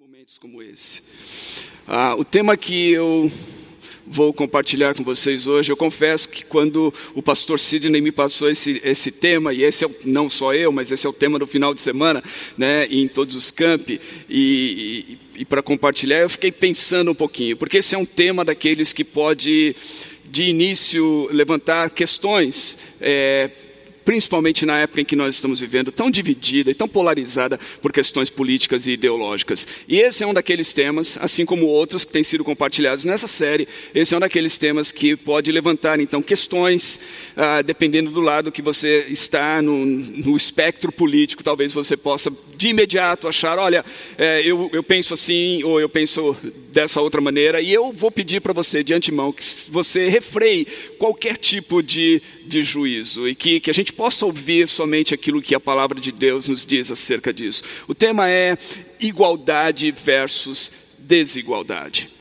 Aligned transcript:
momentos 0.00 0.38
como 0.38 0.60
esse. 0.60 1.66
Ah, 1.86 2.16
o 2.16 2.24
tema 2.24 2.56
que 2.56 2.90
eu 2.90 3.30
vou 4.04 4.32
compartilhar 4.32 4.92
com 4.92 5.04
vocês 5.04 5.46
hoje, 5.46 5.70
eu 5.70 5.76
confesso 5.76 6.28
que 6.28 6.44
quando 6.44 6.92
o 7.14 7.22
pastor 7.22 7.60
Sidney 7.60 8.00
me 8.00 8.10
passou 8.10 8.50
esse, 8.50 8.80
esse 8.82 9.12
tema, 9.12 9.54
e 9.54 9.62
esse 9.62 9.84
é 9.84 9.88
não 10.04 10.28
só 10.28 10.52
eu, 10.52 10.72
mas 10.72 10.90
esse 10.90 11.06
é 11.06 11.10
o 11.10 11.12
tema 11.12 11.38
do 11.38 11.46
final 11.46 11.72
de 11.72 11.80
semana, 11.80 12.24
né, 12.58 12.86
em 12.86 13.06
todos 13.06 13.36
os 13.36 13.52
campi, 13.52 14.00
e, 14.28 15.18
e, 15.36 15.40
e 15.42 15.44
para 15.44 15.62
compartilhar, 15.62 16.18
eu 16.18 16.30
fiquei 16.30 16.50
pensando 16.50 17.12
um 17.12 17.14
pouquinho, 17.14 17.56
porque 17.56 17.78
esse 17.78 17.94
é 17.94 17.98
um 17.98 18.06
tema 18.06 18.44
daqueles 18.44 18.92
que 18.92 19.04
pode, 19.04 19.76
de 20.24 20.42
início, 20.42 21.28
levantar 21.30 21.90
questões. 21.90 22.78
É, 23.00 23.48
principalmente 24.04 24.66
na 24.66 24.80
época 24.80 25.00
em 25.00 25.04
que 25.04 25.16
nós 25.16 25.34
estamos 25.34 25.60
vivendo, 25.60 25.90
tão 25.90 26.10
dividida 26.10 26.70
e 26.70 26.74
tão 26.74 26.88
polarizada 26.88 27.58
por 27.80 27.92
questões 27.92 28.28
políticas 28.28 28.86
e 28.86 28.92
ideológicas. 28.92 29.66
E 29.88 29.98
esse 29.98 30.22
é 30.22 30.26
um 30.26 30.34
daqueles 30.34 30.72
temas, 30.72 31.18
assim 31.20 31.44
como 31.44 31.66
outros 31.66 32.04
que 32.04 32.12
têm 32.12 32.22
sido 32.22 32.44
compartilhados 32.44 33.04
nessa 33.04 33.26
série, 33.26 33.66
esse 33.94 34.14
é 34.14 34.16
um 34.16 34.20
daqueles 34.20 34.58
temas 34.58 34.92
que 34.92 35.16
pode 35.16 35.50
levantar, 35.50 35.98
então, 36.00 36.22
questões, 36.22 37.00
ah, 37.36 37.62
dependendo 37.62 38.10
do 38.10 38.20
lado 38.20 38.52
que 38.52 38.62
você 38.62 39.06
está 39.08 39.62
no, 39.62 39.84
no, 39.84 40.36
espectro 40.36 40.92
político, 40.92 41.42
talvez 41.42 41.72
você 41.72 41.96
possa 41.96 42.30
de 42.56 42.68
imediato 42.68 43.26
achar: 43.26 43.58
olha, 43.58 43.84
é, 44.18 44.42
eu, 44.44 44.68
eu 44.72 44.82
penso 44.82 45.14
assim, 45.14 45.62
ou 45.64 45.80
eu 45.80 45.88
penso 45.88 46.36
dessa 46.72 47.00
outra 47.00 47.20
maneira, 47.20 47.60
e 47.60 47.72
eu 47.72 47.92
vou 47.92 48.10
pedir 48.10 48.40
para 48.40 48.52
você, 48.52 48.82
de 48.82 48.92
antemão, 48.92 49.32
que 49.32 49.42
você 49.70 50.08
refreie 50.08 50.66
qualquer 50.98 51.36
tipo 51.36 51.82
de, 51.82 52.20
de 52.46 52.62
juízo 52.62 53.28
e 53.28 53.34
que, 53.34 53.60
que 53.60 53.70
a 53.70 53.74
gente 53.74 53.92
possa 53.94 54.26
ouvir 54.26 54.68
somente 54.68 55.14
aquilo 55.14 55.42
que 55.42 55.54
a 55.54 55.60
palavra 55.60 56.00
de 56.00 56.12
Deus 56.12 56.48
nos 56.48 56.66
diz 56.66 56.90
acerca 56.90 57.32
disso. 57.32 57.62
O 57.88 57.94
tema 57.94 58.28
é 58.28 58.56
igualdade 59.00 59.90
versus 59.90 60.98
desigualdade. 61.00 62.14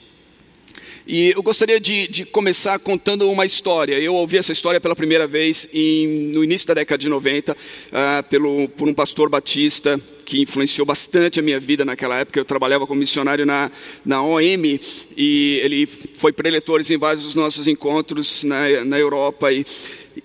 E 1.06 1.32
eu 1.36 1.44
gostaria 1.44 1.82
de, 1.82 2.08
de, 2.08 2.26
começar 2.26 2.80
contando 2.80 3.30
uma 3.30 3.46
história. 3.46 4.00
Eu 4.00 4.16
ouvi 4.16 4.38
essa 4.38 4.54
história 4.54 4.80
pela 4.80 4.96
primeira 4.96 5.28
vez 5.28 5.68
em, 5.74 6.32
no 6.32 6.42
início 6.44 6.66
da 6.66 6.76
década 6.76 6.98
de 6.98 7.10
90, 7.10 7.52
uh, 7.52 7.56
ah, 7.92 8.24
pelo, 8.24 8.70
por 8.70 8.88
um 8.88 8.94
pastor 8.94 9.30
batista 9.30 10.00
que 10.26 10.42
influenciou 10.42 10.86
bastante 10.86 11.42
a 11.42 11.44
minha 11.44 11.60
vida 11.60 11.84
naquela 11.84 12.20
época. 12.20 12.40
Eu 12.40 12.46
trabalhava 12.46 12.88
como 12.88 13.02
missionário 13.02 13.46
na, 13.46 13.70
na 14.06 14.24
OM 14.24 14.80
e 15.18 15.60
ele 15.62 15.86
foi 15.86 16.32
preletores 16.32 16.90
em 16.90 16.98
vários 16.98 17.26
dos 17.26 17.36
nossos 17.36 17.68
encontros 17.68 18.44
na, 18.44 18.86
na 18.86 18.98
Europa. 18.98 19.52
E, 19.52 19.66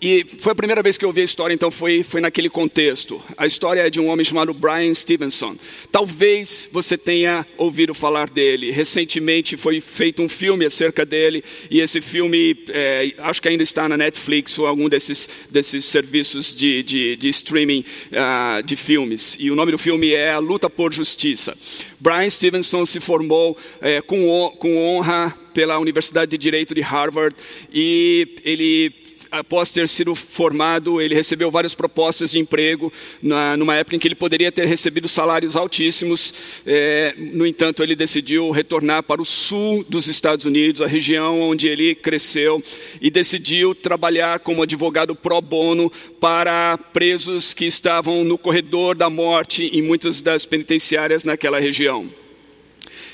e 0.00 0.24
foi 0.38 0.52
a 0.52 0.54
primeira 0.54 0.82
vez 0.82 0.98
que 0.98 1.04
eu 1.04 1.08
ouvi 1.08 1.22
a 1.22 1.24
história, 1.24 1.54
então 1.54 1.70
foi, 1.70 2.02
foi 2.02 2.20
naquele 2.20 2.50
contexto. 2.50 3.22
A 3.36 3.46
história 3.46 3.80
é 3.80 3.90
de 3.90 3.98
um 3.98 4.08
homem 4.08 4.24
chamado 4.24 4.52
Brian 4.52 4.92
Stevenson. 4.92 5.56
Talvez 5.90 6.68
você 6.70 6.98
tenha 6.98 7.46
ouvido 7.56 7.94
falar 7.94 8.28
dele. 8.28 8.70
Recentemente 8.70 9.56
foi 9.56 9.80
feito 9.80 10.22
um 10.22 10.28
filme 10.28 10.64
acerca 10.64 11.04
dele, 11.06 11.42
e 11.70 11.80
esse 11.80 12.00
filme, 12.00 12.56
é, 12.68 13.12
acho 13.18 13.40
que 13.40 13.48
ainda 13.48 13.62
está 13.62 13.88
na 13.88 13.96
Netflix 13.96 14.58
ou 14.58 14.66
algum 14.66 14.88
desses, 14.88 15.48
desses 15.50 15.84
serviços 15.86 16.54
de, 16.54 16.82
de, 16.82 17.16
de 17.16 17.28
streaming 17.28 17.84
uh, 18.12 18.62
de 18.62 18.76
filmes. 18.76 19.36
E 19.40 19.50
o 19.50 19.54
nome 19.54 19.72
do 19.72 19.78
filme 19.78 20.12
é 20.12 20.30
A 20.30 20.38
Luta 20.38 20.68
por 20.68 20.92
Justiça. 20.92 21.56
Brian 21.98 22.28
Stevenson 22.28 22.84
se 22.84 23.00
formou 23.00 23.56
é, 23.80 24.00
com, 24.00 24.54
com 24.58 24.76
honra 24.76 25.34
pela 25.52 25.78
Universidade 25.78 26.30
de 26.30 26.38
Direito 26.38 26.74
de 26.74 26.80
Harvard 26.80 27.34
e 27.72 28.36
ele 28.44 29.07
após 29.30 29.72
ter 29.72 29.88
sido 29.88 30.14
formado, 30.14 31.00
ele 31.00 31.14
recebeu 31.14 31.50
várias 31.50 31.74
propostas 31.74 32.30
de 32.30 32.38
emprego, 32.38 32.92
na, 33.22 33.56
numa 33.56 33.74
época 33.74 33.96
em 33.96 33.98
que 33.98 34.08
ele 34.08 34.14
poderia 34.14 34.50
ter 34.50 34.66
recebido 34.66 35.08
salários 35.08 35.56
altíssimos. 35.56 36.62
É, 36.66 37.14
no 37.16 37.46
entanto, 37.46 37.82
ele 37.82 37.94
decidiu 37.94 38.50
retornar 38.50 39.02
para 39.02 39.22
o 39.22 39.24
sul 39.24 39.84
dos 39.88 40.08
Estados 40.08 40.44
Unidos, 40.44 40.82
a 40.82 40.86
região 40.86 41.40
onde 41.40 41.68
ele 41.68 41.94
cresceu, 41.94 42.62
e 43.00 43.10
decidiu 43.10 43.74
trabalhar 43.74 44.40
como 44.40 44.62
advogado 44.62 45.14
pro 45.14 45.40
bono 45.40 45.90
para 46.20 46.78
presos 46.92 47.54
que 47.54 47.66
estavam 47.66 48.24
no 48.24 48.38
corredor 48.38 48.96
da 48.96 49.08
morte 49.08 49.64
em 49.72 49.82
muitas 49.82 50.20
das 50.20 50.44
penitenciárias 50.44 51.24
naquela 51.24 51.60
região. 51.60 52.17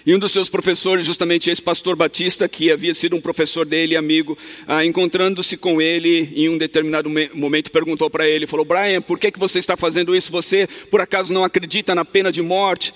E 0.06 0.14
um 0.14 0.18
dos 0.18 0.32
seus 0.32 0.50
professores, 0.50 1.06
justamente 1.06 1.48
esse 1.48 1.62
pastor 1.62 1.96
Batista, 1.96 2.46
que 2.46 2.70
havia 2.70 2.92
sido 2.92 3.16
um 3.16 3.20
professor 3.22 3.64
dele, 3.64 3.96
amigo, 3.96 4.36
ah, 4.68 4.84
encontrando-se 4.84 5.56
com 5.56 5.80
ele 5.80 6.30
em 6.36 6.50
um 6.50 6.58
determinado 6.58 7.08
momento, 7.32 7.72
perguntou 7.72 8.10
para 8.10 8.28
ele, 8.28 8.46
falou, 8.46 8.66
Brian, 8.66 9.00
por 9.00 9.18
que, 9.18 9.32
que 9.32 9.38
você 9.38 9.58
está 9.58 9.78
fazendo 9.78 10.14
isso? 10.14 10.30
Você, 10.30 10.68
por 10.90 11.00
acaso, 11.00 11.32
não 11.32 11.42
acredita 11.42 11.94
na 11.94 12.04
pena 12.04 12.30
de 12.30 12.42
morte? 12.42 12.92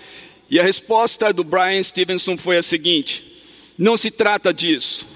E 0.51 0.61
a 0.61 0.63
resposta 0.63 1.33
do 1.33 1.43
Brian 1.43 1.83
Stevenson 1.83 2.37
foi 2.37 2.59
a 2.59 2.63
seguinte, 2.63 3.25
não 3.79 3.97
se 3.97 4.11
trata 4.11 4.53
disso. 4.53 5.07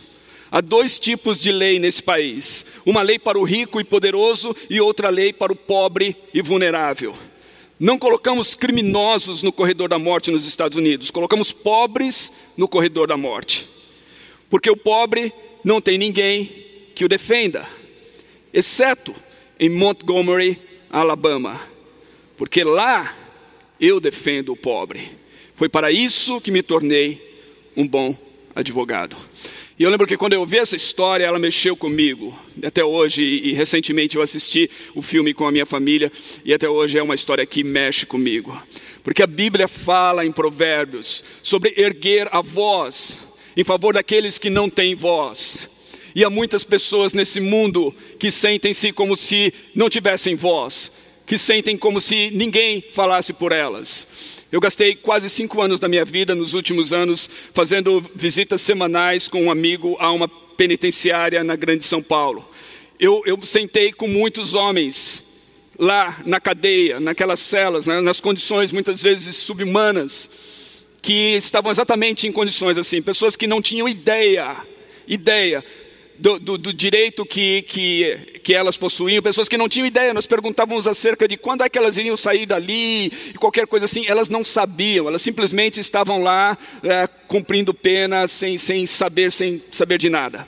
Há 0.51 0.63
dois 0.63 0.99
tipos 0.99 1.39
de 1.39 1.53
lei 1.53 1.79
nesse 1.79 2.03
país: 2.03 2.67
uma 2.87 3.03
lei 3.03 3.19
para 3.19 3.39
o 3.39 3.45
rico 3.45 3.81
e 3.81 3.85
poderoso 3.85 4.57
e 4.69 4.81
outra 4.81 5.11
lei 5.11 5.33
para 5.33 5.53
o 5.53 5.57
pobre 5.57 6.17
e 6.33 6.41
vulnerável. 6.41 7.15
Não 7.83 7.99
colocamos 7.99 8.55
criminosos 8.55 9.43
no 9.43 9.51
corredor 9.51 9.89
da 9.89 9.99
morte 9.99 10.31
nos 10.31 10.47
Estados 10.47 10.79
Unidos, 10.79 11.11
colocamos 11.11 11.51
pobres 11.51 12.33
no 12.57 12.69
corredor 12.69 13.09
da 13.09 13.17
morte. 13.17 13.69
Porque 14.49 14.71
o 14.71 14.77
pobre 14.77 15.33
não 15.65 15.81
tem 15.81 15.99
ninguém 15.99 16.49
que 16.95 17.05
o 17.05 17.09
defenda, 17.09 17.69
exceto 18.55 19.13
em 19.59 19.69
Montgomery, 19.69 20.63
Alabama. 20.89 21.61
Porque 22.37 22.63
lá 22.63 23.13
eu 23.81 23.99
defendo 23.99 24.53
o 24.53 24.57
pobre. 24.57 25.11
Foi 25.57 25.69
para 25.69 25.91
isso 25.91 26.41
que 26.41 26.53
me 26.53 26.63
tornei 26.63 27.21
um 27.77 27.85
bom 27.85 28.17
advogado. 28.55 29.17
E 29.79 29.83
eu 29.83 29.91
lembro 29.91 30.07
que 30.07 30.17
quando 30.17 30.35
eu 30.35 30.41
ouvi 30.41 30.59
essa 30.59 30.77
história, 30.77 31.25
ela 31.25 31.39
mexeu 31.39 31.75
comigo. 31.75 32.37
Até 32.63 32.85
hoje, 32.85 33.23
e 33.23 33.53
recentemente 33.53 34.17
eu 34.17 34.23
assisti 34.23 34.71
o 34.95 35.01
filme 35.01 35.33
com 35.33 35.47
a 35.47 35.53
minha 35.53 35.65
família, 35.65 36.13
e 36.45 36.53
até 36.53 36.69
hoje 36.69 36.99
é 36.99 37.03
uma 37.03 37.15
história 37.15 37.47
que 37.47 37.65
mexe 37.65 38.05
comigo. 38.05 38.61
Porque 39.03 39.23
a 39.23 39.27
Bíblia 39.27 39.67
fala 39.67 40.25
em 40.25 40.31
Provérbios 40.31 41.25
sobre 41.43 41.75
erguer 41.77 42.29
a 42.31 42.41
voz 42.41 43.33
em 43.57 43.65
favor 43.65 43.95
daqueles 43.95 44.39
que 44.39 44.51
não 44.51 44.69
têm 44.69 44.95
voz. 44.95 45.69
E 46.15 46.25
há 46.25 46.31
muitas 46.31 46.65
pessoas 46.65 47.13
nesse 47.13 47.41
mundo 47.41 47.95
que 48.19 48.31
sentem-se 48.31 48.93
como 48.93 49.17
se 49.17 49.53
não 49.75 49.89
tivessem 49.89 50.35
voz, 50.35 50.93
que 51.27 51.39
sentem 51.39 51.77
como 51.77 52.01
se 52.01 52.31
ninguém 52.31 52.85
falasse 52.93 53.33
por 53.33 53.53
elas. 53.53 54.43
Eu 54.51 54.61
gastei 54.61 54.95
quase 54.95 55.31
cinco 55.31 55.63
anos 55.63 55.81
da 55.81 55.89
minha 55.89 56.05
vida, 56.05 56.35
nos 56.35 56.53
últimos 56.53 56.93
anos, 56.93 57.29
fazendo 57.55 58.05
visitas 58.15 58.61
semanais 58.61 59.29
com 59.29 59.45
um 59.45 59.51
amigo 59.51 59.97
a 59.99 60.11
uma 60.11 60.29
penitenciária 60.29 61.43
na 61.43 61.57
Grande 61.57 61.85
São 61.85 62.03
Paulo. 62.03 62.47
Eu, 63.01 63.23
eu 63.25 63.39
sentei 63.45 63.93
com 63.93 64.07
muitos 64.07 64.55
homens 64.55 65.25
lá 65.79 66.21
na 66.27 66.39
cadeia, 66.39 67.01
naquelas 67.01 67.41
celas, 67.41 67.87
né, 67.87 68.01
nas 68.01 68.21
condições 68.21 68.71
muitas 68.71 69.03
vezes 69.03 69.37
subhumanas, 69.37 70.31
que 71.01 71.35
estavam 71.35 71.73
exatamente 71.73 72.29
em 72.29 72.33
condições 72.33 72.79
assim, 72.79 73.03
pessoas 73.03 73.35
que 73.35 73.47
não 73.47 73.61
tinham 73.61 73.89
ideia, 73.89 74.57
ideia 75.09 75.65
do, 76.19 76.39
do, 76.39 76.59
do, 76.59 76.73
direito 76.73 77.25
que, 77.25 77.63
que, 77.63 78.41
que 78.43 78.55
elas 78.55 78.77
possuíam, 78.77 79.23
pessoas 79.23 79.49
que 79.49 79.57
não 79.57 79.69
tinham 79.69 79.87
ideia, 79.87 80.15
nós 80.15 80.27
perguntávamos 80.27 80.87
acerca 80.87 81.27
de 81.27 81.37
quando 81.37 81.63
é 81.63 81.69
que 81.69 81.79
elas 81.79 81.97
iriam 81.97 82.17
sair 82.17 82.47
dali, 82.47 83.13
qualquer 83.39 83.67
coisa 83.67 83.87
assim, 83.87 84.07
elas 84.07 84.29
não 84.29 84.45
sabiam, 84.45 85.09
elas 85.09 85.23
simplesmente 85.23 85.81
estavam 85.81 86.23
lá 86.23 86.57
é, 86.83 87.09
cumprindo 87.27 87.75
pena 87.75 88.29
sem, 88.29 88.59
sem 88.59 88.87
saber, 88.87 89.33
sem 89.33 89.61
saber 89.73 89.99
de 89.99 90.09
nada. 90.09 90.47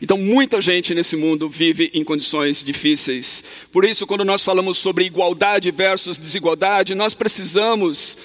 Então, 0.00 0.16
muita 0.16 0.60
gente 0.60 0.94
nesse 0.94 1.16
mundo 1.16 1.48
vive 1.48 1.90
em 1.92 2.04
condições 2.04 2.62
difíceis. 2.62 3.42
Por 3.72 3.84
isso, 3.84 4.06
quando 4.06 4.24
nós 4.24 4.44
falamos 4.44 4.78
sobre 4.78 5.04
igualdade 5.04 5.70
versus 5.72 6.16
desigualdade, 6.16 6.94
nós 6.94 7.14
precisamos 7.14 8.16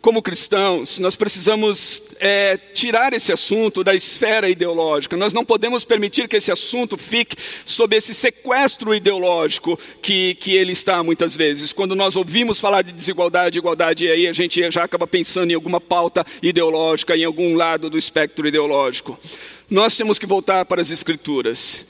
como 0.00 0.22
cristãos, 0.22 0.98
nós 0.98 1.14
precisamos 1.14 2.02
é, 2.20 2.56
tirar 2.56 3.12
esse 3.12 3.32
assunto 3.32 3.84
da 3.84 3.94
esfera 3.94 4.48
ideológica. 4.48 5.14
Nós 5.16 5.34
não 5.34 5.44
podemos 5.44 5.84
permitir 5.84 6.26
que 6.26 6.36
esse 6.36 6.50
assunto 6.50 6.96
fique 6.96 7.36
sob 7.66 7.94
esse 7.94 8.14
sequestro 8.14 8.94
ideológico 8.94 9.78
que, 10.00 10.34
que 10.36 10.52
ele 10.52 10.72
está 10.72 11.02
muitas 11.02 11.36
vezes. 11.36 11.72
Quando 11.72 11.94
nós 11.94 12.16
ouvimos 12.16 12.58
falar 12.58 12.80
de 12.80 12.92
desigualdade, 12.92 13.58
igualdade, 13.58 14.06
e 14.06 14.10
aí 14.10 14.26
a 14.26 14.32
gente 14.32 14.70
já 14.70 14.84
acaba 14.84 15.06
pensando 15.06 15.50
em 15.50 15.54
alguma 15.54 15.80
pauta 15.80 16.24
ideológica, 16.42 17.14
em 17.14 17.24
algum 17.24 17.54
lado 17.54 17.90
do 17.90 17.98
espectro 17.98 18.48
ideológico. 18.48 19.18
Nós 19.70 19.96
temos 19.96 20.18
que 20.18 20.26
voltar 20.26 20.64
para 20.64 20.80
as 20.80 20.90
Escrituras. 20.90 21.89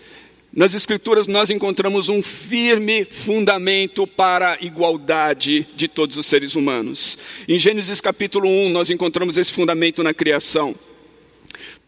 Nas 0.53 0.75
Escrituras 0.75 1.29
nós 1.29 1.49
encontramos 1.49 2.09
um 2.09 2.21
firme 2.21 3.05
fundamento 3.05 4.05
para 4.05 4.55
a 4.55 4.59
igualdade 4.61 5.65
de 5.77 5.87
todos 5.87 6.17
os 6.17 6.27
seres 6.27 6.57
humanos. 6.57 7.17
Em 7.47 7.57
Gênesis 7.57 8.01
capítulo 8.01 8.49
1 8.49 8.69
nós 8.71 8.91
encontramos 8.91 9.39
esse 9.39 9.53
fundamento 9.53 10.03
na 10.03 10.13
criação. 10.13 10.75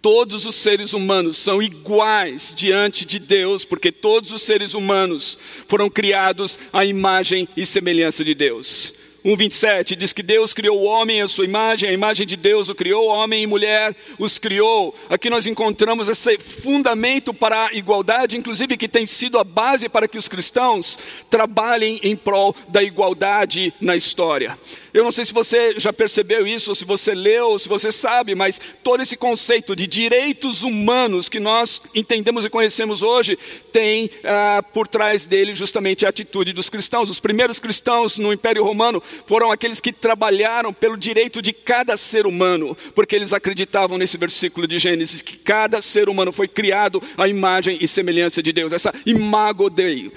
Todos 0.01 0.47
os 0.47 0.55
seres 0.55 0.93
humanos 0.93 1.39
são 1.39 1.61
iguais 1.61 2.55
diante 2.57 3.05
de 3.05 3.19
Deus, 3.19 3.65
porque 3.65 3.91
todos 3.91 4.31
os 4.31 4.43
seres 4.43 4.75
humanos 4.75 5.37
foram 5.67 5.91
criados 5.91 6.57
à 6.73 6.85
imagem 6.85 7.49
e 7.57 7.67
semelhança 7.67 8.25
de 8.25 8.35
Deus. 8.35 9.02
1:27 9.25 9.95
diz 9.95 10.13
que 10.13 10.23
Deus 10.23 10.53
criou 10.53 10.81
o 10.81 10.85
homem 10.85 11.23
à 11.23 11.29
sua 11.29 11.45
imagem, 11.45 11.89
a 11.89 11.93
imagem 11.93 12.27
de 12.27 12.37
Deus 12.37 12.69
o 12.69 12.75
criou, 12.75 13.07
homem 13.07 13.45
e 13.45 13.47
mulher 13.47 13.95
os 14.19 14.39
criou. 14.39 14.93
Aqui 15.09 15.31
nós 15.31 15.47
encontramos 15.47 16.09
esse 16.09 16.39
fundamento 16.39 17.33
para 17.33 17.69
a 17.69 17.73
igualdade, 17.73 18.37
inclusive 18.37 18.77
que 18.77 18.89
tem 18.89 19.07
sido 19.07 19.39
a 19.39 19.45
base 19.45 19.89
para 19.89 20.09
que 20.09 20.19
os 20.19 20.27
cristãos 20.27 20.99
trabalhem 21.31 22.01
em 22.03 22.17
prol 22.17 22.55
da 22.69 22.83
igualdade 22.83 23.73
na 23.81 23.95
história. 23.95 24.59
Eu 24.93 25.03
não 25.03 25.11
sei 25.11 25.25
se 25.25 25.33
você 25.33 25.79
já 25.79 25.91
percebeu 25.91 26.47
isso, 26.47 26.71
ou 26.71 26.75
se 26.75 26.85
você 26.85 27.15
leu, 27.15 27.51
ou 27.51 27.59
se 27.59 27.67
você 27.67 27.91
sabe, 27.91 28.35
mas 28.35 28.61
todo 28.85 29.03
esse 29.03 29.17
conceito 29.17 29.75
de 29.75 29.87
direitos 29.87 30.63
humanos 30.63 31.31
que 31.31 31.41
nós 31.41 31.81
entendemos 31.95 32.45
e 32.45 32.51
conhecemos 32.51 33.01
hoje 33.01 33.39
tem 33.73 34.11
ah, 34.23 34.63
por 34.63 34.87
trás 34.87 35.27
dele 35.27 35.55
justamente 35.55 36.05
a 36.05 36.11
atitude 36.11 36.53
dos 36.53 36.69
cristãos. 36.69 37.09
Os 37.09 37.21
primeiros 37.21 37.59
cristãos 37.59 38.19
no 38.19 38.35
Império 38.35 38.65
Romano 38.65 39.03
foram 39.27 39.51
aqueles 39.51 39.81
que 39.81 39.93
trabalharam 39.93 40.73
pelo 40.73 40.97
direito 40.97 41.41
de 41.41 41.53
cada 41.53 41.97
ser 41.97 42.27
humano, 42.27 42.77
porque 42.95 43.17
eles 43.17 43.33
acreditavam 43.33 43.99
nesse 43.99 44.17
versículo 44.17 44.67
de 44.67 44.79
Gênesis 44.79 45.23
que 45.23 45.37
cada 45.37 45.81
ser 45.83 46.09
humano 46.09 46.33
foi 46.33 46.49
criado 46.49 47.03
à 47.17 47.29
imagem 47.29 47.79
e 47.81 47.89
semelhança 47.89 48.43
de 48.43 48.53
Deus. 48.53 48.73
Essa 48.73 48.95
imago 49.07 49.71
Dei, 49.71 50.13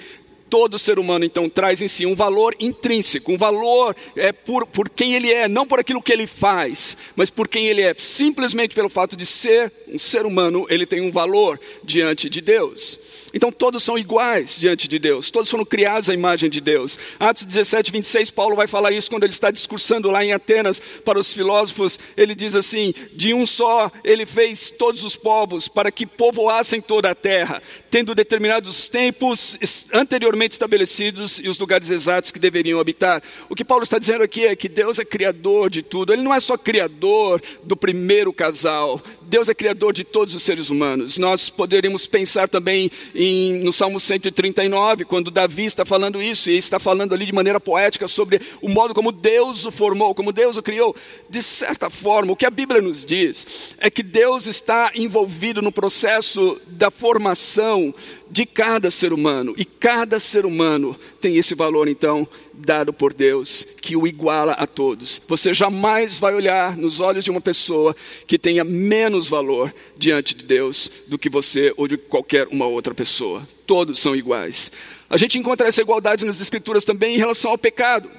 Todo 0.48 0.78
ser 0.78 0.98
humano, 0.98 1.24
então, 1.24 1.48
traz 1.48 1.82
em 1.82 1.88
si 1.88 2.06
um 2.06 2.14
valor 2.14 2.54
intrínseco, 2.60 3.32
um 3.32 3.36
valor 3.36 3.96
é, 4.14 4.30
por, 4.30 4.64
por 4.64 4.88
quem 4.88 5.14
ele 5.14 5.32
é, 5.32 5.48
não 5.48 5.66
por 5.66 5.80
aquilo 5.80 6.00
que 6.00 6.12
ele 6.12 6.26
faz, 6.26 6.96
mas 7.16 7.30
por 7.30 7.48
quem 7.48 7.66
ele 7.66 7.82
é. 7.82 7.92
Simplesmente 7.98 8.72
pelo 8.72 8.88
fato 8.88 9.16
de 9.16 9.26
ser 9.26 9.72
um 9.88 9.98
ser 9.98 10.24
humano, 10.24 10.64
ele 10.70 10.86
tem 10.86 11.00
um 11.00 11.10
valor 11.10 11.58
diante 11.82 12.30
de 12.30 12.40
Deus. 12.40 13.00
Então 13.36 13.52
todos 13.52 13.82
são 13.82 13.98
iguais 13.98 14.58
diante 14.58 14.88
de 14.88 14.98
Deus, 14.98 15.30
todos 15.30 15.50
foram 15.50 15.62
criados 15.62 16.08
à 16.08 16.14
imagem 16.14 16.48
de 16.48 16.58
Deus. 16.58 16.98
Atos 17.20 17.44
17, 17.44 17.92
26, 17.92 18.30
Paulo 18.30 18.56
vai 18.56 18.66
falar 18.66 18.92
isso 18.92 19.10
quando 19.10 19.24
ele 19.24 19.32
está 19.34 19.50
discursando 19.50 20.10
lá 20.10 20.24
em 20.24 20.32
Atenas 20.32 20.80
para 21.04 21.18
os 21.18 21.34
filósofos. 21.34 22.00
Ele 22.16 22.34
diz 22.34 22.54
assim: 22.54 22.94
De 23.12 23.34
um 23.34 23.44
só 23.44 23.92
ele 24.02 24.24
fez 24.24 24.70
todos 24.70 25.04
os 25.04 25.16
povos 25.16 25.68
para 25.68 25.92
que 25.92 26.06
povoassem 26.06 26.80
toda 26.80 27.10
a 27.10 27.14
terra, 27.14 27.62
tendo 27.90 28.14
determinados 28.14 28.88
tempos 28.88 29.58
anteriormente 29.92 30.52
estabelecidos 30.52 31.38
e 31.38 31.50
os 31.50 31.58
lugares 31.58 31.90
exatos 31.90 32.30
que 32.30 32.38
deveriam 32.38 32.80
habitar. 32.80 33.22
O 33.50 33.54
que 33.54 33.66
Paulo 33.66 33.84
está 33.84 33.98
dizendo 33.98 34.24
aqui 34.24 34.46
é 34.46 34.56
que 34.56 34.66
Deus 34.68 34.98
é 34.98 35.04
criador 35.04 35.68
de 35.68 35.82
tudo, 35.82 36.10
ele 36.10 36.22
não 36.22 36.32
é 36.32 36.40
só 36.40 36.56
criador 36.56 37.42
do 37.62 37.76
primeiro 37.76 38.32
casal, 38.32 38.98
Deus 39.28 39.48
é 39.48 39.54
criador 39.54 39.92
de 39.92 40.04
todos 40.04 40.34
os 40.34 40.42
seres 40.42 40.70
humanos. 40.70 41.18
Nós 41.18 41.50
poderíamos 41.50 42.06
pensar 42.06 42.48
também 42.48 42.90
em, 43.14 43.54
no 43.64 43.72
Salmo 43.72 43.98
139, 43.98 45.04
quando 45.04 45.30
Davi 45.30 45.64
está 45.64 45.84
falando 45.84 46.22
isso, 46.22 46.48
e 46.48 46.56
está 46.56 46.78
falando 46.78 47.12
ali 47.12 47.26
de 47.26 47.32
maneira 47.32 47.58
poética 47.58 48.06
sobre 48.06 48.40
o 48.62 48.68
modo 48.68 48.94
como 48.94 49.10
Deus 49.10 49.64
o 49.64 49.72
formou, 49.72 50.14
como 50.14 50.32
Deus 50.32 50.56
o 50.56 50.62
criou. 50.62 50.94
De 51.28 51.42
certa 51.42 51.90
forma, 51.90 52.32
o 52.32 52.36
que 52.36 52.46
a 52.46 52.50
Bíblia 52.50 52.80
nos 52.80 53.04
diz 53.04 53.74
é 53.78 53.90
que 53.90 54.02
Deus 54.02 54.46
está 54.46 54.92
envolvido 54.94 55.60
no 55.60 55.72
processo 55.72 56.60
da 56.68 56.90
formação 56.90 57.92
de 58.30 58.44
cada 58.44 58.90
ser 58.90 59.12
humano, 59.12 59.54
e 59.56 59.64
cada 59.64 60.18
ser 60.18 60.44
humano 60.44 60.96
tem 61.20 61.36
esse 61.36 61.54
valor, 61.54 61.88
então, 61.88 62.28
dado 62.52 62.92
por 62.92 63.14
Deus, 63.14 63.66
que 63.80 63.96
o 63.96 64.06
iguala 64.06 64.52
a 64.52 64.66
todos. 64.66 65.20
Você 65.28 65.54
jamais 65.54 66.18
vai 66.18 66.34
olhar 66.34 66.76
nos 66.76 67.00
olhos 67.00 67.24
de 67.24 67.30
uma 67.30 67.40
pessoa 67.40 67.94
que 68.26 68.38
tenha 68.38 68.64
menos 68.64 69.28
valor 69.28 69.72
diante 69.96 70.34
de 70.34 70.44
Deus 70.44 70.90
do 71.06 71.18
que 71.18 71.28
você 71.28 71.72
ou 71.76 71.86
de 71.86 71.96
qualquer 71.96 72.48
uma 72.48 72.66
outra 72.66 72.94
pessoa. 72.94 73.46
Todos 73.66 73.98
são 73.98 74.14
iguais. 74.14 74.72
A 75.08 75.16
gente 75.16 75.38
encontra 75.38 75.68
essa 75.68 75.82
igualdade 75.82 76.24
nas 76.24 76.40
Escrituras 76.40 76.84
também 76.84 77.14
em 77.14 77.18
relação 77.18 77.50
ao 77.50 77.58
pecado. 77.58 78.10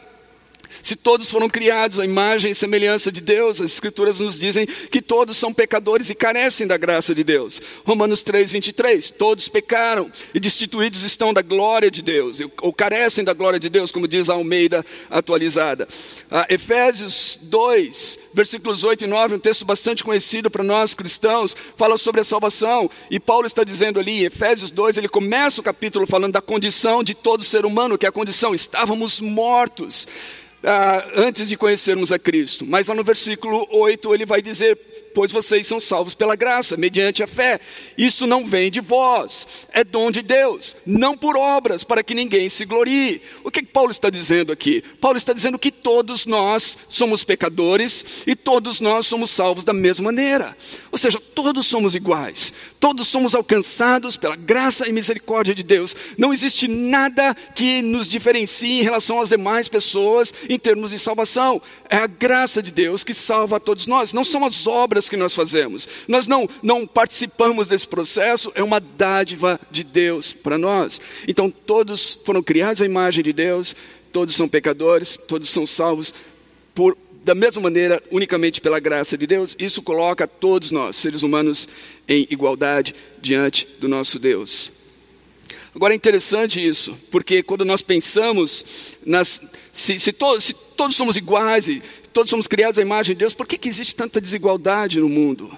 Se 0.82 0.96
todos 0.96 1.30
foram 1.30 1.50
criados 1.50 2.00
à 2.00 2.06
imagem 2.06 2.52
e 2.52 2.56
semelhança 2.56 3.12
de 3.12 3.22
Deus, 3.22 3.62
as 3.62 3.72
Escrituras 3.74 4.20
nos 4.20 4.38
dizem 4.38 4.66
que 4.66 5.02
todos 5.02 5.38
são 5.38 5.54
pecadores 5.54 6.10
e 6.10 6.16
carecem 6.16 6.68
da 6.68 6.78
graça 6.78 7.14
de 7.14 7.24
Deus. 7.24 7.62
Romanos 7.86 8.24
3, 8.24 8.52
23. 8.52 9.12
Todos 9.12 9.48
pecaram 9.48 10.12
e 10.34 10.40
destituídos 10.40 11.04
estão 11.04 11.34
da 11.34 11.42
glória 11.42 11.92
de 11.92 12.02
Deus, 12.02 12.38
ou 12.62 12.74
carecem 12.74 13.24
da 13.24 13.34
glória 13.34 13.60
de 13.60 13.70
Deus, 13.70 13.92
como 13.92 14.08
diz 14.08 14.30
a 14.30 14.34
Almeida 14.34 14.86
atualizada. 15.10 15.88
Ah, 16.30 16.46
Efésios 16.50 17.40
2, 17.44 18.20
versículos 18.34 18.84
8 18.84 19.04
e 19.04 19.08
9, 19.08 19.36
um 19.36 19.40
texto 19.40 19.66
bastante 19.66 20.04
conhecido 20.04 20.50
para 20.50 20.64
nós 20.64 20.94
cristãos, 20.94 21.56
fala 21.78 21.98
sobre 21.98 22.22
a 22.22 22.24
salvação. 22.24 22.90
E 23.10 23.20
Paulo 23.20 23.48
está 23.48 23.64
dizendo 23.64 24.00
ali, 24.00 24.22
em 24.22 24.26
Efésios 24.26 24.72
2, 24.72 24.98
ele 24.98 25.10
começa 25.10 25.62
o 25.62 25.64
capítulo 25.64 26.08
falando 26.08 26.34
da 26.34 26.42
condição 26.42 27.04
de 27.04 27.14
todo 27.14 27.44
ser 27.44 27.66
humano, 27.66 27.98
que 27.98 28.06
é 28.06 28.10
a 28.10 28.12
condição, 28.12 28.54
estávamos 28.54 29.20
mortos 29.20 30.08
ah, 30.64 31.06
antes 31.16 31.48
de 31.48 31.58
conhecermos 31.58 32.12
a 32.12 32.20
Cristo. 32.20 32.66
Mas 32.66 32.88
lá 32.88 32.96
no 32.96 33.04
versículo 33.04 33.68
8 33.72 34.14
ele 34.14 34.26
vai 34.26 34.42
dizer: 34.42 34.78
Pois 35.18 35.32
vocês 35.32 35.66
são 35.66 35.80
salvos 35.80 36.14
pela 36.14 36.36
graça, 36.36 36.78
mediante 36.78 37.24
a 37.24 37.28
fé. 37.28 37.60
Isso 37.98 38.28
não 38.28 38.46
vem 38.46 38.70
de 38.70 38.80
vós, 38.80 39.48
é 39.74 39.84
dom 39.84 40.12
de 40.12 40.22
Deus, 40.22 40.76
não 40.86 41.18
por 41.18 41.36
obras, 41.36 41.84
para 41.84 42.04
que 42.04 42.14
ninguém 42.14 42.48
se 42.50 42.66
glorie. 42.66 43.20
O 43.44 43.50
que, 43.50 43.64
que 43.64 43.68
Paulo 43.68 43.90
está 43.90 44.12
dizendo 44.12 44.52
aqui? 44.52 44.84
Paulo 45.02 45.18
está 45.18 45.34
dizendo 45.34 45.58
que 45.58 45.72
todos 45.72 46.28
nós 46.28 46.78
somos 46.88 47.24
pecadores 47.24 48.06
e 48.28 48.36
todos 48.36 48.80
nós 48.80 49.08
somos 49.08 49.32
salvos 49.32 49.64
da 49.64 49.74
mesma 49.74 50.06
maneira. 50.06 50.56
Ou 50.92 51.00
seja, 51.00 51.20
todos 51.34 51.66
somos 51.66 51.96
iguais, 51.96 52.54
todos 52.80 53.08
somos 53.08 53.34
alcançados 53.34 54.18
pela 54.18 54.36
graça 54.36 54.88
e 54.88 54.94
misericórdia 54.94 55.56
de 55.56 55.64
Deus. 55.64 55.96
Não 56.16 56.32
existe 56.32 56.68
nada 56.68 57.36
que 57.56 57.82
nos 57.82 58.08
diferencie 58.08 58.82
em 58.82 58.84
relação 58.84 59.20
às 59.20 59.30
demais 59.30 59.68
pessoas 59.68 60.32
em 60.48 60.60
termos 60.60 60.92
de 60.92 61.00
salvação. 61.00 61.60
É 61.90 61.98
a 61.98 62.08
graça 62.08 62.62
de 62.62 62.72
Deus 62.72 63.04
que 63.04 63.16
salva 63.16 63.58
a 63.58 63.60
todos 63.60 63.88
nós, 63.88 64.14
não 64.14 64.24
são 64.24 64.46
as 64.46 64.68
obras 64.68 65.07
que 65.10 65.18
nós 65.18 65.34
fazemos. 65.34 65.88
Nós 66.08 66.28
não, 66.28 66.48
não 66.62 66.86
participamos 66.86 67.68
desse 67.68 67.88
processo, 67.88 68.52
é 68.56 68.64
uma 68.64 68.80
dádiva 68.80 69.60
de 69.70 69.84
Deus 69.84 70.34
para 70.34 70.58
nós. 70.58 71.00
Então, 71.28 71.50
todos 71.50 72.14
foram 72.26 72.42
criados 72.44 72.82
à 72.82 72.86
imagem 72.86 73.24
de 73.24 73.34
Deus, 73.34 73.76
todos 74.12 74.36
são 74.36 74.48
pecadores, 74.48 75.18
todos 75.28 75.50
são 75.50 75.66
salvos 75.66 76.14
por 76.74 76.98
da 77.28 77.36
mesma 77.36 77.62
maneira, 77.62 78.02
unicamente 78.10 78.62
pela 78.62 78.80
graça 78.80 79.18
de 79.18 79.28
Deus, 79.28 79.54
isso 79.60 79.82
coloca 79.82 80.26
todos 80.26 80.72
nós, 80.72 80.96
seres 80.96 81.24
humanos, 81.24 81.68
em 82.08 82.26
igualdade 82.30 82.96
diante 83.22 83.68
do 83.82 83.90
nosso 83.90 84.18
Deus. 84.18 84.72
Agora 85.76 85.94
é 85.94 85.98
interessante 85.98 86.66
isso, 86.66 86.98
porque 87.12 87.44
quando 87.44 87.66
nós 87.66 87.82
pensamos 87.82 88.66
nas. 89.06 89.42
Se, 89.74 90.00
se, 90.00 90.14
to, 90.14 90.40
se 90.40 90.56
todos 90.78 90.96
somos 90.96 91.18
iguais 91.18 91.68
e 91.68 91.82
todos 92.14 92.30
somos 92.30 92.48
criados 92.48 92.78
à 92.78 92.82
imagem 92.82 93.16
de 93.16 93.20
Deus, 93.20 93.34
por 93.34 93.48
que, 93.48 93.58
que 93.58 93.68
existe 93.68 93.96
tanta 93.96 94.22
desigualdade 94.22 95.00
no 95.00 95.10
mundo? 95.10 95.52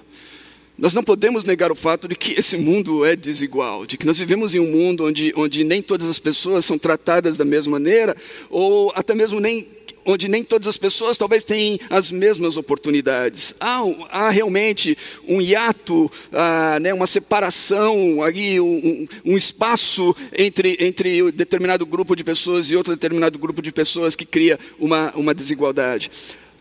Nós 0.78 0.94
não 0.94 1.04
podemos 1.04 1.44
negar 1.44 1.74
o 1.74 1.76
fato 1.76 2.08
de 2.08 2.16
que 2.16 2.40
esse 2.40 2.56
mundo 2.58 3.04
é 3.04 3.14
desigual, 3.14 3.86
de 3.86 3.98
que 3.98 4.06
nós 4.06 4.18
vivemos 4.18 4.56
em 4.56 4.62
um 4.62 4.72
mundo 4.72 5.06
onde, 5.06 5.34
onde 5.36 5.66
nem 5.66 5.82
todas 5.82 6.08
as 6.08 6.18
pessoas 6.18 6.64
são 6.64 6.80
tratadas 6.80 7.36
da 7.36 7.44
mesma 7.44 7.74
maneira, 7.74 8.16
ou 8.50 8.90
até 8.96 9.14
mesmo 9.14 9.42
nem 9.42 9.68
onde 10.06 10.28
nem 10.28 10.44
todas 10.44 10.68
as 10.68 10.78
pessoas 10.78 11.18
talvez 11.18 11.44
tenham 11.44 11.80
as 11.90 12.12
mesmas 12.12 12.58
oportunidades. 12.58 13.54
Há, 13.60 13.82
há 14.10 14.30
realmente 14.30 14.98
um 15.28 15.42
hiato, 15.42 16.12
ah, 16.32 16.80
né, 16.80 16.94
uma 16.94 17.08
separação, 17.08 18.24
aí, 18.24 18.60
um, 18.60 19.08
um, 19.26 19.38
espaço 19.38 20.16
entre, 20.34 20.78
entre 20.80 21.32
determinado 21.32 21.86
grupo 21.86 22.16
de 22.16 22.24
pessoas 22.24 22.70
e 22.70 22.76
outro 22.76 22.94
determinado 22.94 23.38
grupo 23.38 23.62
de 23.62 23.72
pessoas 23.72 24.16
que 24.16 24.26
cria 24.26 24.60
uma, 24.80 25.12
uma 25.16 25.34
desigualdade. 25.34 26.12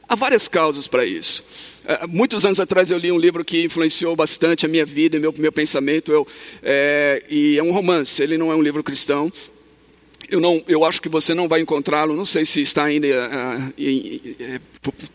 Há 0.08 0.14
várias 0.14 0.48
causas 0.48 0.86
para 0.86 1.04
isso. 1.04 1.44
Uh, 1.84 2.08
muitos 2.08 2.44
anos 2.44 2.58
atrás 2.58 2.90
eu 2.90 2.98
li 2.98 3.12
um 3.12 3.18
livro 3.18 3.44
que 3.44 3.64
influenciou 3.64 4.16
bastante 4.16 4.64
a 4.64 4.68
minha 4.68 4.84
vida 4.84 5.16
e 5.16 5.20
meu, 5.20 5.34
meu 5.36 5.52
pensamento. 5.52 6.10
Eu, 6.10 6.26
é, 6.62 7.22
e 7.28 7.58
é 7.58 7.62
um 7.62 7.72
romance, 7.72 8.22
ele 8.22 8.38
não 8.38 8.50
é 8.50 8.54
um 8.54 8.62
livro 8.62 8.82
cristão, 8.82 9.30
eu, 10.30 10.40
não, 10.40 10.62
eu 10.68 10.84
acho 10.84 11.00
que 11.00 11.08
você 11.08 11.34
não 11.34 11.48
vai 11.48 11.60
encontrá-lo, 11.60 12.14
não 12.14 12.24
sei 12.24 12.44
se 12.44 12.60
está 12.60 12.84
ainda 12.84 13.06
uh, 13.06 13.72
em, 13.78 14.20
é, 14.38 14.60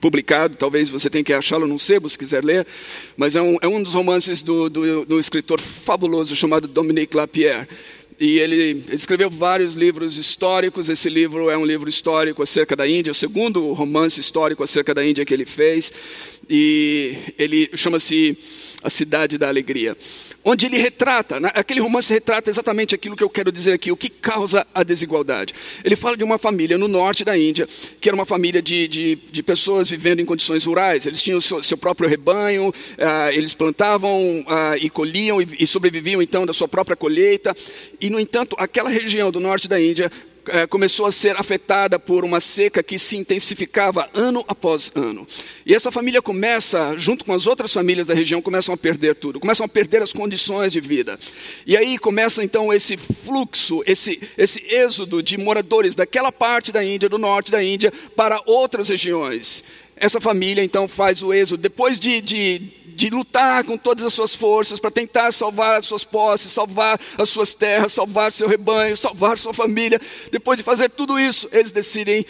publicado, 0.02 0.56
talvez 0.56 0.90
você 0.90 1.10
tenha 1.10 1.24
que 1.24 1.34
achá-lo 1.34 1.68
no 1.68 1.78
sebo 1.78 2.10
se 2.10 2.18
quiser 2.18 2.44
ler, 2.44 2.66
mas 3.16 3.36
é 3.36 3.42
um, 3.42 3.58
é 3.62 3.68
um 3.68 3.82
dos 3.82 3.94
romances 3.94 4.42
do, 4.42 4.70
do, 4.70 5.06
do 5.06 5.20
escritor 5.20 5.60
fabuloso 5.60 6.36
chamado 6.36 6.68
Dominique 6.68 7.16
Lapierre. 7.16 7.68
E 8.20 8.40
ele, 8.40 8.56
ele, 8.56 8.86
escreveu 8.94 9.30
vários 9.30 9.74
livros 9.74 10.18
históricos. 10.18 10.88
Esse 10.88 11.10
livro 11.10 11.50
é 11.50 11.58
um 11.58 11.66
livro 11.66 11.90
histórico 11.90 12.44
acerca 12.44 12.76
da 12.76 12.88
Índia, 12.88 13.12
o 13.12 13.16
segundo 13.16 13.74
romance 13.74 14.20
histórico 14.20 14.64
acerca 14.64 14.94
da 14.94 15.04
Índia 15.04 15.26
que 15.26 15.34
ele 15.34 15.46
fez. 15.46 15.92
E 16.50 17.16
ele 17.38 17.70
chama-se 17.74 18.38
A 18.84 18.90
Cidade 18.90 19.38
da 19.38 19.48
Alegria 19.48 19.98
onde 20.44 20.66
ele 20.66 20.78
retrata, 20.78 21.40
né, 21.40 21.50
aquele 21.54 21.80
romance 21.80 22.14
retrata 22.14 22.50
exatamente 22.50 22.94
aquilo 22.94 23.16
que 23.16 23.24
eu 23.24 23.30
quero 23.30 23.52
dizer 23.52 23.74
aqui, 23.74 23.92
o 23.92 23.98
que 23.98 24.10
causa 24.10 24.66
a 24.74 24.84
desigualdade. 24.84 25.54
Ele 25.84 25.96
fala 25.96 26.18
de 26.18 26.24
uma 26.24 26.38
família 26.38 26.78
no 26.78 26.88
norte 26.88 27.24
da 27.24 27.38
Índia, 27.38 27.68
que 28.02 28.10
era 28.10 28.16
uma 28.16 28.26
família 28.26 28.62
de, 28.62 28.88
de, 28.88 29.16
de 29.16 29.44
pessoas 29.44 29.90
vivendo 29.90 30.20
em 30.20 30.26
condições 30.26 30.66
rurais. 30.66 31.06
Eles 31.06 31.22
tinham 31.22 31.40
seu, 31.40 31.64
seu 31.64 31.78
próprio 31.78 32.10
rebanho, 32.10 32.74
ah, 32.98 33.32
eles 33.32 33.54
plantavam 33.54 34.44
ah, 34.48 34.78
e 34.78 34.90
colhiam 34.90 35.42
e, 35.42 35.48
e 35.60 35.68
sobreviviam 35.68 36.22
então 36.22 36.46
da 36.46 36.54
sua 36.54 36.68
própria 36.68 36.96
colheita. 36.96 37.56
E, 38.00 38.10
no 38.10 38.20
entanto, 38.20 38.56
aquela 38.60 38.90
região 38.90 39.32
do 39.32 39.40
norte 39.40 39.68
da 39.68 39.80
Índia 39.80 40.12
é, 40.48 40.68
começou 40.68 41.06
a 41.06 41.12
ser 41.12 41.36
afetada 41.38 41.98
por 42.00 42.26
uma 42.26 42.40
seca 42.40 42.84
que 42.84 43.00
se 43.00 43.18
intensificava 43.18 44.10
ano 44.14 44.44
após 44.48 44.92
ano. 44.96 45.28
E 45.66 45.74
essa 45.74 45.92
família 45.92 46.22
começa, 46.22 46.96
junto 46.98 47.24
com 47.24 47.34
as 47.34 47.48
outras 47.48 47.72
famílias 47.72 48.08
da 48.08 48.14
região, 48.14 48.42
começam 48.42 48.74
a 48.74 48.78
perder 48.78 49.16
tudo, 49.16 49.40
começam 49.40 49.66
a 49.66 49.70
perder 49.70 50.02
as 50.02 50.14
condições 50.14 50.72
de 50.72 50.80
vida. 50.80 51.20
E 51.66 51.78
aí 51.78 51.98
começa 51.98 52.44
então 52.44 52.74
esse 52.74 52.98
fluxo, 52.98 53.84
esse, 53.86 54.22
esse 54.38 54.62
êxodo 54.74 55.24
de 55.24 55.38
moradores 55.38 55.96
daquela 55.96 56.32
parte 56.32 56.72
da 56.72 56.84
Índia, 56.84 57.10
do 57.10 57.18
norte 57.18 57.52
da 57.52 57.64
Índia, 57.64 57.92
para 58.16 58.42
outras 58.46 58.90
regiões. 58.90 59.64
Essa 59.96 60.20
família 60.20 60.64
então 60.64 60.88
faz 60.88 61.22
o 61.22 61.34
êxodo, 61.34 61.62
depois 61.62 62.00
de, 62.00 62.20
de 62.20 62.62
de 62.96 63.10
lutar 63.10 63.64
com 63.64 63.78
todas 63.78 64.06
as 64.06 64.14
suas 64.14 64.36
forças 64.36 64.80
para 64.80 64.92
tentar 64.92 65.32
salvar 65.32 65.76
as 65.76 65.86
suas 65.86 66.04
posses, 66.04 66.52
salvar 66.52 67.00
as 67.18 67.30
suas 67.30 67.54
terras, 67.54 67.94
salvar 67.94 68.32
seu 68.32 68.48
rebanho, 68.48 68.96
salvar 68.96 69.38
sua 69.38 69.54
família. 69.54 70.00
Depois 70.32 70.58
de 70.58 70.64
fazer 70.64 70.90
tudo 70.90 71.20
isso, 71.20 71.48
eles 71.52 71.72
decidem 71.72 72.26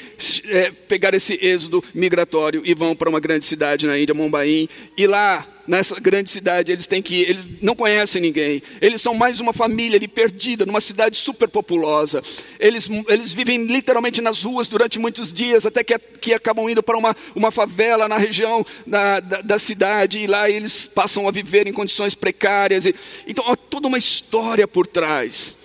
é, 0.45 0.71
pegar 0.71 1.13
esse 1.13 1.33
êxodo 1.41 1.83
migratório 1.93 2.61
e 2.65 2.73
vão 2.73 2.95
para 2.95 3.09
uma 3.09 3.19
grande 3.19 3.45
cidade 3.45 3.85
na 3.85 3.97
Índia, 3.97 4.15
Mumbai, 4.15 4.67
e 4.97 5.07
lá 5.07 5.47
nessa 5.67 5.99
grande 5.99 6.29
cidade, 6.29 6.71
eles 6.71 6.87
têm 6.87 7.01
que 7.01 7.15
ir, 7.15 7.29
eles 7.29 7.47
não 7.61 7.75
conhecem 7.75 8.21
ninguém. 8.21 8.61
Eles 8.81 9.01
são 9.01 9.13
mais 9.13 9.39
uma 9.39 9.53
família 9.53 9.99
perdida 10.07 10.65
numa 10.65 10.81
cidade 10.81 11.17
super 11.17 11.47
populosa. 11.47 12.21
Eles, 12.59 12.89
eles 13.07 13.31
vivem 13.33 13.65
literalmente 13.65 14.21
nas 14.21 14.43
ruas 14.43 14.67
durante 14.67 14.99
muitos 14.99 15.31
dias, 15.31 15.65
até 15.65 15.83
que, 15.83 15.97
que 15.97 16.33
acabam 16.33 16.69
indo 16.69 16.83
para 16.83 16.97
uma, 16.97 17.15
uma 17.35 17.51
favela 17.51 18.07
na 18.07 18.17
região 18.17 18.65
da, 18.85 19.19
da, 19.19 19.41
da 19.41 19.59
cidade, 19.59 20.19
e 20.19 20.27
lá 20.27 20.49
eles 20.49 20.85
passam 20.85 21.27
a 21.27 21.31
viver 21.31 21.67
em 21.67 21.73
condições 21.73 22.13
precárias. 22.13 22.85
E, 22.85 22.95
então, 23.27 23.47
há 23.47 23.55
toda 23.55 23.87
uma 23.87 23.97
história 23.97 24.67
por 24.67 24.85
trás 24.85 25.62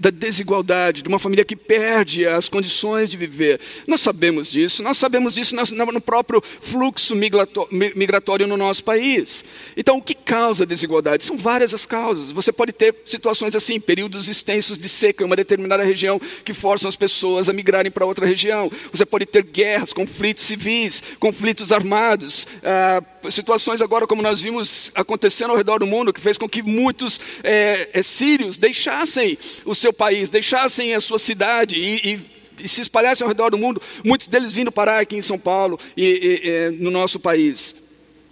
da 0.00 0.08
desigualdade, 0.08 1.02
de 1.02 1.08
uma 1.08 1.18
família 1.18 1.44
que 1.44 1.54
perde 1.54 2.26
as 2.26 2.48
condições 2.48 3.10
de 3.10 3.18
viver. 3.18 3.60
Nós 3.86 4.00
sabemos 4.00 4.50
disso, 4.50 4.82
nós 4.82 4.96
sabemos 4.96 5.34
disso 5.34 5.54
no 5.54 6.00
próprio 6.00 6.42
fluxo 6.42 7.14
migratório 7.14 8.46
no 8.46 8.56
nosso 8.56 8.82
país. 8.82 9.44
Então, 9.76 9.98
o 9.98 10.02
que 10.02 10.14
causa 10.14 10.64
desigualdade? 10.64 11.26
São 11.26 11.36
várias 11.36 11.74
as 11.74 11.84
causas. 11.84 12.32
Você 12.32 12.50
pode 12.50 12.72
ter 12.72 12.94
situações 13.04 13.54
assim, 13.54 13.78
períodos 13.78 14.28
extensos 14.28 14.78
de 14.78 14.88
seca 14.88 15.22
em 15.22 15.26
uma 15.26 15.36
determinada 15.36 15.84
região 15.84 16.18
que 16.44 16.54
forçam 16.54 16.88
as 16.88 16.96
pessoas 16.96 17.50
a 17.50 17.52
migrarem 17.52 17.92
para 17.92 18.06
outra 18.06 18.24
região. 18.24 18.70
Você 18.90 19.04
pode 19.04 19.26
ter 19.26 19.42
guerras, 19.42 19.92
conflitos 19.92 20.44
civis, 20.44 21.02
conflitos 21.18 21.72
armados, 21.72 22.46
ah, 22.64 23.02
situações 23.28 23.82
agora 23.82 24.06
como 24.06 24.22
nós 24.22 24.40
vimos 24.40 24.90
acontecendo 24.94 25.50
ao 25.50 25.56
redor 25.56 25.78
do 25.78 25.86
mundo, 25.86 26.12
que 26.12 26.20
fez 26.20 26.38
com 26.38 26.48
que 26.48 26.62
muitos 26.62 27.20
é, 27.42 27.88
é, 27.92 28.02
sírios 28.02 28.56
deixassem 28.56 29.36
o 29.64 29.74
seu 29.74 29.92
país, 29.92 30.30
deixassem 30.30 30.94
a 30.94 31.00
sua 31.00 31.18
cidade 31.18 31.76
e, 31.76 32.12
e, 32.12 32.20
e, 32.64 32.68
se 32.68 32.80
espalhassem 32.80 33.24
ao 33.24 33.28
redor 33.28 33.50
do 33.50 33.58
mundo, 33.58 33.82
muitos 34.04 34.26
deles 34.26 34.52
vindo 34.52 34.72
parar 34.72 35.00
aqui 35.00 35.16
em 35.16 35.22
São 35.22 35.38
Paulo 35.38 35.78
e, 35.96 36.40
e 36.42 36.82
no 36.82 36.90
nosso 36.90 37.20
país. 37.20 37.90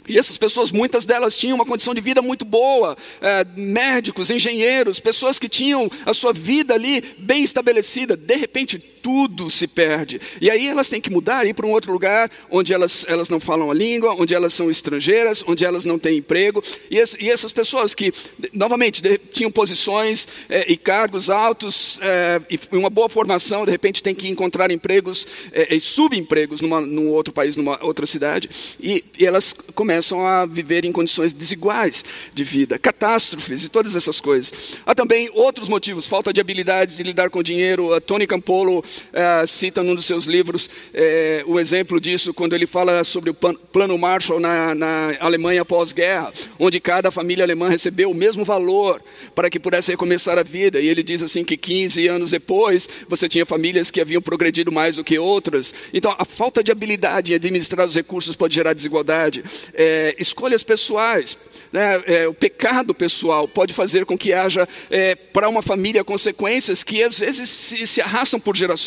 E 0.08 0.16
essas 0.16 0.38
pessoas, 0.38 0.70
muitas 0.70 1.04
delas 1.04 1.36
tinham 1.36 1.54
uma 1.54 1.66
condição 1.66 1.92
de 1.92 2.00
vida 2.00 2.22
muito 2.22 2.44
boa, 2.44 2.96
é, 3.20 3.44
médicos, 3.54 4.30
engenheiros, 4.30 4.98
pessoas 4.98 5.38
que 5.38 5.50
tinham 5.50 5.90
a 6.06 6.14
sua 6.14 6.32
vida 6.32 6.72
ali 6.72 7.04
bem 7.18 7.44
estabelecida. 7.44 8.16
De 8.16 8.34
repente, 8.36 8.78
tudo 9.08 9.48
se 9.48 9.66
perde. 9.66 10.20
E 10.38 10.50
aí 10.50 10.68
elas 10.68 10.86
têm 10.86 11.00
que 11.00 11.08
mudar, 11.08 11.46
ir 11.46 11.54
para 11.54 11.64
um 11.64 11.70
outro 11.70 11.90
lugar 11.90 12.30
onde 12.50 12.74
elas, 12.74 13.06
elas 13.08 13.30
não 13.30 13.40
falam 13.40 13.70
a 13.70 13.74
língua, 13.74 14.14
onde 14.18 14.34
elas 14.34 14.52
são 14.52 14.70
estrangeiras, 14.70 15.42
onde 15.46 15.64
elas 15.64 15.86
não 15.86 15.98
têm 15.98 16.18
emprego. 16.18 16.62
E, 16.90 16.98
es, 16.98 17.16
e 17.18 17.30
essas 17.30 17.50
pessoas 17.50 17.94
que, 17.94 18.12
novamente, 18.52 19.00
de, 19.00 19.16
tinham 19.16 19.50
posições 19.50 20.28
é, 20.50 20.70
e 20.70 20.76
cargos 20.76 21.30
altos 21.30 21.98
é, 22.02 22.42
e 22.50 22.76
uma 22.76 22.90
boa 22.90 23.08
formação, 23.08 23.64
de 23.64 23.70
repente 23.70 24.02
têm 24.02 24.14
que 24.14 24.28
encontrar 24.28 24.70
empregos 24.70 25.26
é, 25.52 25.74
e 25.74 25.80
subempregos 25.80 26.60
numa, 26.60 26.82
num 26.82 27.08
outro 27.08 27.32
país, 27.32 27.56
numa 27.56 27.82
outra 27.82 28.04
cidade. 28.04 28.50
E, 28.78 29.02
e 29.18 29.24
elas 29.24 29.54
começam 29.74 30.26
a 30.26 30.44
viver 30.44 30.84
em 30.84 30.92
condições 30.92 31.32
desiguais 31.32 32.04
de 32.34 32.44
vida, 32.44 32.78
catástrofes 32.78 33.64
e 33.64 33.70
todas 33.70 33.96
essas 33.96 34.20
coisas. 34.20 34.52
Há 34.84 34.94
também 34.94 35.30
outros 35.32 35.66
motivos, 35.66 36.06
falta 36.06 36.30
de 36.30 36.42
habilidades 36.42 36.94
de 36.94 37.02
lidar 37.02 37.30
com 37.30 37.42
dinheiro. 37.42 37.94
A 37.94 38.02
Tony 38.02 38.26
Campolo 38.26 38.84
eh, 39.12 39.46
cita 39.46 39.82
num 39.82 39.94
dos 39.94 40.06
seus 40.06 40.24
livros 40.24 40.70
eh, 40.94 41.42
o 41.46 41.60
exemplo 41.60 42.00
disso 42.00 42.32
quando 42.32 42.54
ele 42.54 42.66
fala 42.66 43.04
sobre 43.04 43.30
o 43.30 43.34
plano 43.34 43.98
Marshall 43.98 44.40
na, 44.40 44.74
na 44.74 45.16
Alemanha 45.20 45.64
pós-guerra, 45.64 46.32
onde 46.58 46.80
cada 46.80 47.10
família 47.10 47.44
alemã 47.44 47.68
recebeu 47.68 48.10
o 48.10 48.14
mesmo 48.14 48.44
valor 48.44 49.02
para 49.34 49.50
que 49.50 49.60
pudesse 49.60 49.90
recomeçar 49.90 50.38
a 50.38 50.42
vida. 50.42 50.80
E 50.80 50.88
ele 50.88 51.02
diz 51.02 51.22
assim 51.22 51.44
que 51.44 51.56
15 51.56 52.06
anos 52.08 52.30
depois 52.30 52.88
você 53.08 53.28
tinha 53.28 53.44
famílias 53.44 53.90
que 53.90 54.00
haviam 54.00 54.22
progredido 54.22 54.72
mais 54.72 54.96
do 54.96 55.04
que 55.04 55.18
outras. 55.18 55.74
Então 55.92 56.14
a 56.18 56.24
falta 56.24 56.62
de 56.62 56.72
habilidade 56.72 57.32
em 57.32 57.36
administrar 57.36 57.86
os 57.86 57.94
recursos 57.94 58.36
pode 58.36 58.54
gerar 58.54 58.72
desigualdade. 58.72 59.42
É, 59.74 59.98
é, 59.98 60.14
escolhas 60.18 60.62
pessoais, 60.62 61.36
né, 61.72 62.02
é, 62.06 62.28
o 62.28 62.34
pecado 62.34 62.94
pessoal 62.94 63.48
pode 63.48 63.72
fazer 63.72 64.04
com 64.04 64.16
que 64.16 64.32
haja 64.32 64.68
é, 64.90 65.14
para 65.14 65.48
uma 65.48 65.60
família 65.62 66.04
consequências 66.04 66.84
que 66.84 67.02
às 67.02 67.18
vezes 67.18 67.50
se, 67.50 67.86
se 67.86 68.00
arrastam 68.00 68.38
por 68.38 68.56
gerações, 68.56 68.77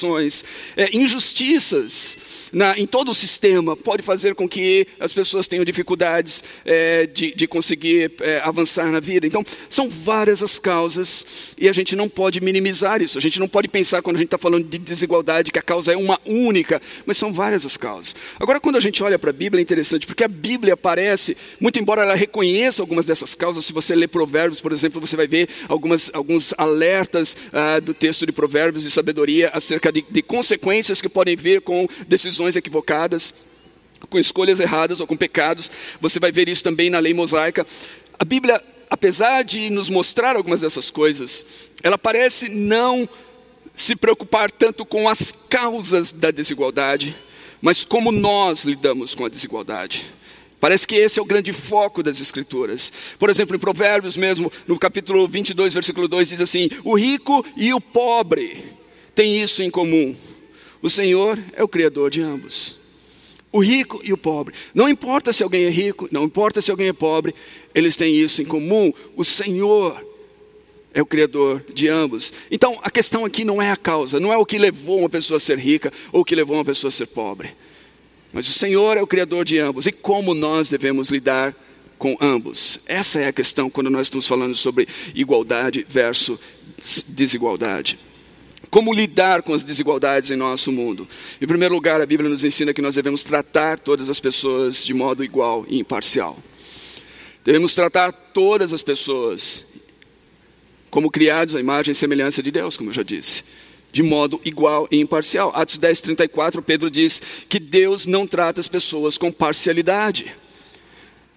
é, 0.75 0.95
injustiças 0.95 2.17
na, 2.51 2.77
em 2.77 2.85
todo 2.85 3.11
o 3.11 3.15
sistema 3.15 3.75
pode 3.75 4.03
fazer 4.03 4.35
com 4.35 4.47
que 4.47 4.87
as 4.99 5.13
pessoas 5.13 5.47
tenham 5.47 5.63
dificuldades 5.63 6.43
é, 6.65 7.07
de, 7.07 7.33
de, 7.33 7.47
conseguir 7.47 8.11
é, 8.19 8.39
avançar 8.43 8.91
na 8.91 8.99
vida. 8.99 9.25
Então, 9.25 9.43
são 9.69 9.89
várias 9.89 10.43
as 10.43 10.59
causas 10.59 11.53
e 11.57 11.69
a 11.69 11.73
gente 11.73 11.95
não 11.95 12.09
pode 12.09 12.41
minimizar 12.41 13.01
isso. 13.01 13.17
A 13.17 13.21
gente 13.21 13.39
não 13.39 13.47
pode 13.47 13.67
pensar, 13.67 14.01
quando 14.01 14.15
a 14.17 14.19
gente 14.19 14.27
está 14.27 14.37
falando 14.37 14.65
de 14.65 14.77
desigualdade, 14.77 15.51
que 15.51 15.59
a 15.59 15.61
causa 15.61 15.93
é 15.93 15.97
uma 15.97 16.19
única, 16.25 16.81
mas 17.05 17.17
são 17.17 17.31
várias 17.33 17.65
as 17.65 17.77
causas. 17.77 18.15
Agora, 18.39 18.59
quando 18.59 18.75
a 18.75 18.79
gente 18.79 19.01
olha 19.03 19.17
para 19.17 19.29
a 19.29 19.33
Bíblia, 19.33 19.61
é 19.61 19.63
interessante, 19.63 20.05
porque 20.05 20.23
a 20.23 20.27
Bíblia 20.27 20.75
parece, 20.75 21.37
muito 21.59 21.79
embora 21.79 22.01
ela 22.03 22.15
reconheça 22.15 22.81
algumas 22.81 23.05
dessas 23.05 23.35
causas, 23.35 23.65
se 23.65 23.73
você 23.73 23.95
ler 23.95 24.07
Provérbios, 24.07 24.59
por 24.59 24.71
exemplo, 24.71 24.99
você 24.99 25.15
vai 25.15 25.27
ver 25.27 25.47
algumas, 25.67 26.11
alguns 26.13 26.53
alertas 26.57 27.37
ah, 27.53 27.79
do 27.79 27.93
texto 27.93 28.25
de 28.25 28.31
Provérbios 28.31 28.83
de 28.83 28.91
sabedoria 28.91 29.49
acerca 29.53 29.91
de, 29.91 30.03
de 30.09 30.21
consequências 30.21 31.01
que 31.01 31.09
podem 31.09 31.35
vir 31.35 31.61
com 31.61 31.87
decisões 32.07 32.40
decisões 32.41 32.55
equivocadas, 32.55 33.33
com 34.09 34.17
escolhas 34.17 34.59
erradas 34.59 34.99
ou 34.99 35.07
com 35.07 35.15
pecados. 35.15 35.69
Você 35.99 36.19
vai 36.19 36.31
ver 36.31 36.49
isso 36.49 36.63
também 36.63 36.89
na 36.89 36.99
lei 36.99 37.13
mosaica. 37.13 37.65
A 38.17 38.25
Bíblia, 38.25 38.61
apesar 38.89 39.43
de 39.43 39.69
nos 39.69 39.89
mostrar 39.89 40.35
algumas 40.35 40.61
dessas 40.61 40.89
coisas, 40.89 41.45
ela 41.83 41.97
parece 41.97 42.49
não 42.49 43.07
se 43.73 43.95
preocupar 43.95 44.49
tanto 44.51 44.85
com 44.85 45.07
as 45.07 45.31
causas 45.49 46.11
da 46.11 46.31
desigualdade, 46.31 47.15
mas 47.61 47.85
como 47.85 48.11
nós 48.11 48.65
lidamos 48.65 49.13
com 49.13 49.25
a 49.25 49.29
desigualdade. 49.29 50.03
Parece 50.59 50.87
que 50.87 50.95
esse 50.95 51.19
é 51.19 51.21
o 51.21 51.25
grande 51.25 51.53
foco 51.53 52.03
das 52.03 52.19
Escrituras. 52.21 52.91
Por 53.17 53.29
exemplo, 53.29 53.55
em 53.55 53.59
Provérbios 53.59 54.15
mesmo, 54.15 54.51
no 54.67 54.77
capítulo 54.77 55.27
22, 55.27 55.73
versículo 55.73 56.07
2, 56.07 56.29
diz 56.29 56.41
assim: 56.41 56.69
O 56.83 56.95
rico 56.95 57.43
e 57.57 57.73
o 57.73 57.81
pobre 57.81 58.63
têm 59.15 59.41
isso 59.41 59.63
em 59.63 59.71
comum 59.71 60.15
o 60.81 60.89
Senhor 60.89 61.37
é 61.53 61.63
o 61.63 61.67
Criador 61.67 62.09
de 62.09 62.21
ambos. 62.21 62.81
O 63.51 63.59
rico 63.59 63.99
e 64.03 64.13
o 64.13 64.17
pobre. 64.17 64.55
Não 64.73 64.87
importa 64.87 65.33
se 65.33 65.43
alguém 65.43 65.65
é 65.65 65.69
rico, 65.69 66.07
não 66.11 66.23
importa 66.23 66.61
se 66.61 66.71
alguém 66.71 66.87
é 66.87 66.93
pobre, 66.93 67.35
eles 67.75 67.95
têm 67.95 68.15
isso 68.15 68.41
em 68.41 68.45
comum. 68.45 68.93
O 69.15 69.25
Senhor 69.25 70.01
é 70.93 71.01
o 71.01 71.05
Criador 71.05 71.63
de 71.73 71.87
ambos. 71.87 72.33
Então, 72.49 72.79
a 72.81 72.89
questão 72.89 73.25
aqui 73.25 73.43
não 73.43 73.61
é 73.61 73.71
a 73.71 73.77
causa, 73.77 74.19
não 74.19 74.31
é 74.31 74.37
o 74.37 74.45
que 74.45 74.57
levou 74.57 74.99
uma 74.99 75.09
pessoa 75.09 75.37
a 75.37 75.39
ser 75.39 75.57
rica 75.57 75.91
ou 76.11 76.21
o 76.21 76.25
que 76.25 76.35
levou 76.35 76.55
uma 76.55 76.65
pessoa 76.65 76.89
a 76.89 76.91
ser 76.91 77.07
pobre. 77.07 77.51
Mas 78.31 78.47
o 78.47 78.53
Senhor 78.53 78.97
é 78.97 79.01
o 79.01 79.07
Criador 79.07 79.43
de 79.43 79.59
ambos. 79.59 79.85
E 79.85 79.91
como 79.91 80.33
nós 80.33 80.69
devemos 80.69 81.09
lidar 81.09 81.55
com 81.97 82.15
ambos? 82.21 82.79
Essa 82.87 83.19
é 83.19 83.27
a 83.27 83.33
questão 83.33 83.69
quando 83.69 83.89
nós 83.89 84.07
estamos 84.07 84.27
falando 84.27 84.55
sobre 84.55 84.87
igualdade 85.13 85.85
versus 85.87 86.39
desigualdade. 87.07 87.99
Como 88.71 88.93
lidar 88.93 89.41
com 89.41 89.53
as 89.53 89.63
desigualdades 89.63 90.31
em 90.31 90.37
nosso 90.37 90.71
mundo? 90.71 91.05
Em 91.41 91.45
primeiro 91.45 91.75
lugar, 91.75 91.99
a 91.99 92.05
Bíblia 92.05 92.29
nos 92.29 92.45
ensina 92.45 92.73
que 92.73 92.81
nós 92.81 92.95
devemos 92.95 93.21
tratar 93.21 93.77
todas 93.77 94.09
as 94.09 94.17
pessoas 94.17 94.85
de 94.85 94.93
modo 94.93 95.25
igual 95.25 95.65
e 95.67 95.77
imparcial. 95.77 96.39
Devemos 97.43 97.75
tratar 97.75 98.13
todas 98.13 98.71
as 98.71 98.81
pessoas 98.81 99.65
como 100.89 101.11
criados 101.11 101.53
à 101.53 101.59
imagem 101.59 101.91
e 101.91 101.95
semelhança 101.95 102.41
de 102.41 102.49
Deus, 102.49 102.77
como 102.77 102.91
eu 102.91 102.93
já 102.93 103.03
disse, 103.03 103.43
de 103.91 104.01
modo 104.01 104.39
igual 104.45 104.87
e 104.89 105.01
imparcial. 105.01 105.51
Atos 105.53 105.77
10, 105.77 105.99
34, 105.99 106.61
Pedro 106.61 106.89
diz 106.89 107.21
que 107.49 107.59
Deus 107.59 108.05
não 108.05 108.25
trata 108.25 108.61
as 108.61 108.69
pessoas 108.69 109.17
com 109.17 109.33
parcialidade. 109.33 110.33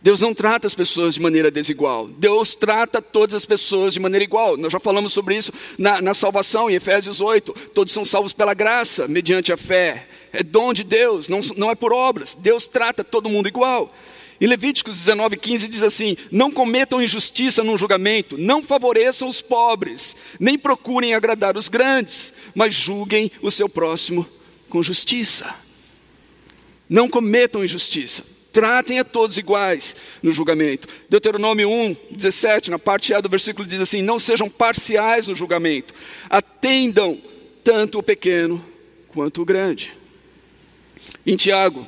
Deus 0.05 0.21
não 0.21 0.35
trata 0.35 0.67
as 0.67 0.75
pessoas 0.75 1.15
de 1.15 1.21
maneira 1.23 1.51
desigual. 1.51 2.07
Deus 2.07 2.55
trata 2.55 3.01
todas 3.01 3.35
as 3.35 3.47
pessoas 3.47 3.95
de 3.95 3.99
maneira 3.99 4.23
igual. 4.23 4.55
Nós 4.55 4.71
já 4.71 4.79
falamos 4.79 5.15
sobre 5.15 5.35
isso 5.35 5.51
na, 5.79 6.03
na 6.03 6.13
salvação, 6.13 6.69
em 6.69 6.75
Efésios 6.75 7.23
8. 7.23 7.71
Todos 7.73 7.91
são 7.91 8.05
salvos 8.05 8.35
pela 8.35 8.53
graça, 8.53 9.09
mediante 9.09 9.51
a 9.51 9.57
fé. 9.57 10.07
É 10.31 10.43
dom 10.43 10.75
de 10.75 10.85
Deus, 10.85 11.27
não, 11.27 11.41
não 11.57 11.71
é 11.71 11.75
por 11.75 11.91
obras. 11.91 12.37
Deus 12.39 12.67
trata 12.67 13.03
todo 13.03 13.31
mundo 13.31 13.49
igual. 13.49 13.91
Em 14.39 14.47
Levíticos 14.47 14.95
19, 14.95 15.39
15 15.39 15.69
diz 15.69 15.83
assim: 15.83 16.19
Não 16.31 16.51
cometam 16.51 17.01
injustiça 17.01 17.65
num 17.65 17.79
julgamento, 17.79 18.37
não 18.37 18.63
favoreçam 18.63 19.27
os 19.27 19.41
pobres, 19.41 20.15
nem 20.39 20.59
procurem 20.59 21.15
agradar 21.15 21.57
os 21.57 21.71
grandes, 21.71 22.35
mas 22.55 22.75
julguem 22.75 23.33
o 23.41 23.51
seu 23.51 23.71
próximo 23.71 24.27
com 24.69 24.83
justiça. 24.83 25.55
Não 26.91 27.09
cometam 27.09 27.65
injustiça, 27.65 28.34
tratem 28.55 29.01
a 29.01 29.05
todos 29.05 29.37
iguais 29.37 29.97
no 30.23 30.31
julgamento. 30.31 30.87
Deuteronômio 31.11 31.69
1, 31.69 31.97
17, 32.13 32.71
na 32.71 32.79
parte 32.79 33.13
A 33.13 33.21
do 33.21 33.29
versículo 33.29 33.67
diz 33.67 33.81
assim: 33.81 34.01
Não 34.01 34.17
sejam 34.17 34.49
parciais 34.49 35.27
no 35.27 35.35
julgamento, 35.35 35.93
atendam 36.31 37.21
tanto 37.65 37.99
o 37.99 38.03
pequeno 38.03 38.65
quanto 39.09 39.43
o 39.43 39.45
grande. 39.45 39.93
Em 41.27 41.37
Tiago, 41.37 41.85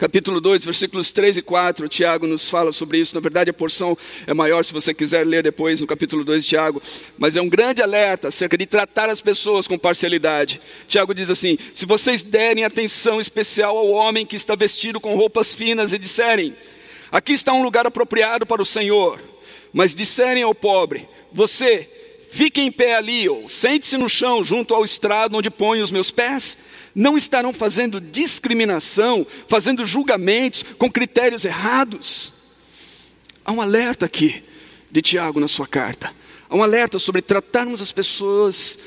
capítulo 0.00 0.40
2, 0.40 0.64
versículos 0.64 1.12
3 1.12 1.36
e 1.36 1.42
4, 1.42 1.86
Tiago 1.86 2.26
nos 2.26 2.48
fala 2.48 2.72
sobre 2.72 2.96
isso. 2.96 3.14
Na 3.14 3.20
verdade, 3.20 3.50
a 3.50 3.52
porção 3.52 3.96
é 4.26 4.32
maior 4.32 4.64
se 4.64 4.72
você 4.72 4.94
quiser 4.94 5.26
ler 5.26 5.42
depois 5.42 5.82
no 5.82 5.86
capítulo 5.86 6.24
2 6.24 6.42
de 6.42 6.48
Tiago, 6.48 6.82
mas 7.18 7.36
é 7.36 7.42
um 7.42 7.48
grande 7.50 7.82
alerta 7.82 8.28
acerca 8.28 8.56
de 8.56 8.64
tratar 8.64 9.10
as 9.10 9.20
pessoas 9.20 9.68
com 9.68 9.78
parcialidade. 9.78 10.58
Tiago 10.88 11.14
diz 11.14 11.28
assim: 11.28 11.58
Se 11.74 11.84
vocês 11.84 12.24
derem 12.24 12.64
atenção 12.64 13.20
especial 13.20 13.76
ao 13.76 13.90
homem 13.90 14.24
que 14.24 14.36
está 14.36 14.54
vestido 14.54 14.98
com 14.98 15.14
roupas 15.14 15.54
finas 15.54 15.92
e 15.92 15.98
disserem: 15.98 16.54
Aqui 17.12 17.34
está 17.34 17.52
um 17.52 17.62
lugar 17.62 17.86
apropriado 17.86 18.46
para 18.46 18.62
o 18.62 18.66
Senhor, 18.66 19.20
mas 19.70 19.94
disserem 19.94 20.42
ao 20.42 20.54
pobre: 20.54 21.06
Você 21.30 21.86
fique 22.30 22.60
em 22.60 22.70
pé 22.70 22.96
ali, 22.96 23.28
ou 23.28 23.48
sente-se 23.48 23.96
no 23.96 24.08
chão 24.08 24.44
junto 24.44 24.74
ao 24.74 24.84
estrado 24.84 25.36
onde 25.36 25.50
ponho 25.50 25.82
os 25.82 25.90
meus 25.90 26.10
pés 26.10 26.58
não 26.94 27.16
estarão 27.16 27.52
fazendo 27.52 28.00
discriminação, 28.00 29.26
fazendo 29.48 29.86
julgamentos 29.86 30.64
com 30.78 30.90
critérios 30.90 31.44
errados. 31.44 32.32
Há 33.44 33.52
um 33.52 33.60
alerta 33.60 34.06
aqui 34.06 34.42
de 34.90 35.00
Tiago 35.02 35.40
na 35.40 35.48
sua 35.48 35.66
carta. 35.66 36.12
Há 36.48 36.56
um 36.56 36.62
alerta 36.62 36.98
sobre 36.98 37.22
tratarmos 37.22 37.80
as 37.80 37.92
pessoas 37.92 38.78